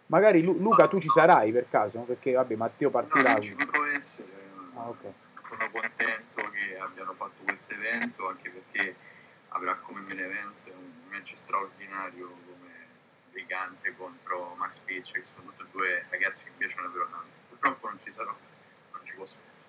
[0.06, 2.00] Magari Lu- Luca tu ci sarai per caso?
[2.00, 3.32] Perché vabbè, Matteo No, partirà.
[3.32, 4.32] non ci potrò essere.
[4.74, 5.02] Ah, ok.
[5.40, 8.96] Sono contento che abbiano fatto questo evento, anche perché
[9.48, 12.72] avrà come main event un match straordinario come
[13.30, 17.28] Brigante contro Max Peach, che sono tutti e due ragazzi che mi piacciono davvero tanto.
[17.48, 18.30] Purtroppo non ci sarò,
[18.92, 19.66] non ci posso essere.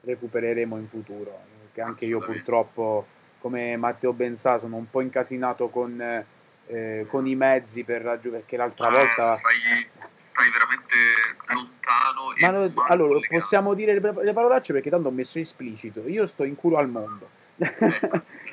[0.00, 1.44] Recupereremo in futuro.
[1.60, 3.06] Perché anche io purtroppo,
[3.38, 6.24] come Matteo ben sa, sono un po' incasinato con,
[6.66, 8.42] eh, con i mezzi per raggiungere.
[8.42, 9.32] Perché l'altra volta.
[9.32, 10.96] Eh, stai, stai veramente
[11.48, 12.34] lontano.
[12.40, 13.40] Ma no- allora collegato.
[13.40, 16.06] possiamo dire le, le parolacce perché tanto ho messo esplicito.
[16.06, 17.28] Io sto in culo al mondo.
[17.56, 18.22] Ecco.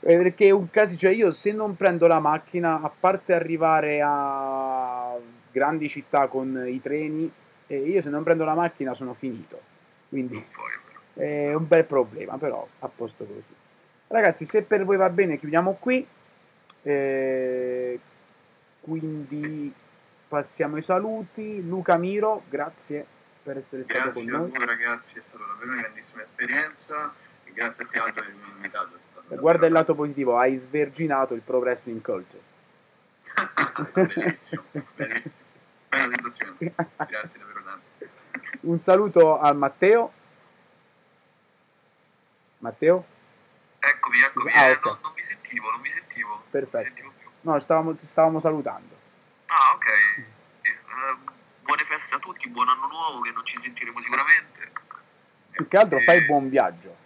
[0.00, 5.14] Perché è un caso, cioè io se non prendo la macchina, a parte arrivare a
[5.52, 7.30] grandi città con i treni,
[7.66, 9.60] eh, io se non prendo la macchina sono finito.
[10.08, 10.42] Quindi
[11.14, 13.54] è un bel problema, però a posto così.
[14.06, 16.06] Ragazzi, se per voi va bene, chiudiamo qui.
[16.82, 18.00] Eh,
[18.80, 19.72] quindi
[20.28, 21.66] passiamo ai saluti.
[21.66, 23.06] Luca Miro, grazie
[23.42, 24.50] per essere stato Grazie con a noi.
[24.50, 27.12] voi ragazzi, è stata davvero una grandissima esperienza
[27.44, 28.98] e grazie a te Aldo per avermi invitato.
[29.10, 32.48] stato Guarda il lato positivo, hai sverginato il pro wrestling culture.
[33.92, 35.48] bellissimo, bellissimo.
[35.88, 36.56] Bella sensazione.
[36.58, 37.88] Grazie davvero tanto.
[38.62, 40.12] Un saluto a Matteo.
[42.58, 43.04] Matteo?
[43.78, 44.52] Eccomi, eccomi.
[44.52, 46.09] Ah, eh, non, non mi sentivo, non mi sentivo.
[46.18, 46.82] Mi Perfetto.
[46.84, 47.12] sentivo.
[47.42, 48.94] No, stavamo, ti stavamo salutando.
[49.46, 49.86] Ah, ok.
[49.86, 51.32] Eh,
[51.62, 54.70] buone feste a tutti, buon anno nuovo che non ci sentiremo sicuramente.
[55.50, 56.96] Più che altro Eh, fai buon viaggio.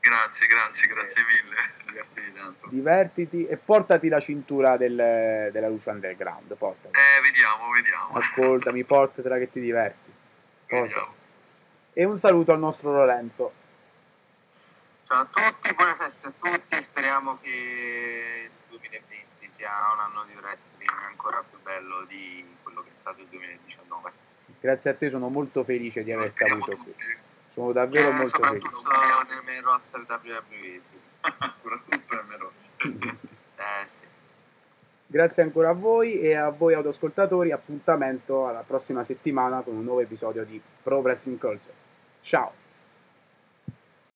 [0.00, 1.56] Grazie, grazie, grazie mille.
[1.86, 2.68] Divertiti tanto.
[2.68, 6.54] Divertiti e portati la cintura del- della luce underground.
[6.56, 6.96] Portati.
[6.96, 8.14] Eh, vediamo, vediamo.
[8.16, 10.12] Ascoltami, portatela che ti diverti.
[10.66, 10.88] Portati.
[10.92, 11.14] Vediamo.
[11.92, 13.52] E un saluto al nostro Lorenzo.
[15.08, 17.48] Ciao a tutti, buone feste a tutti, speriamo che
[18.44, 23.22] il 2020 sia un anno di wrestling ancora più bello di quello che è stato
[23.22, 24.12] il 2019.
[24.60, 26.94] Grazie a te, sono molto felice di averti avuto qui.
[27.54, 28.66] Sono davvero Eh, molto felice.
[28.70, 30.98] soprattutto nel main roster WWE, sì.
[31.54, 32.66] Soprattutto nel Merosso.
[33.58, 34.04] Eh, sì.
[35.06, 37.50] Grazie ancora a voi e a voi autoascoltatori.
[37.50, 41.74] Appuntamento alla prossima settimana con un nuovo episodio di Pro Wrestling Culture.
[42.22, 42.52] Ciao!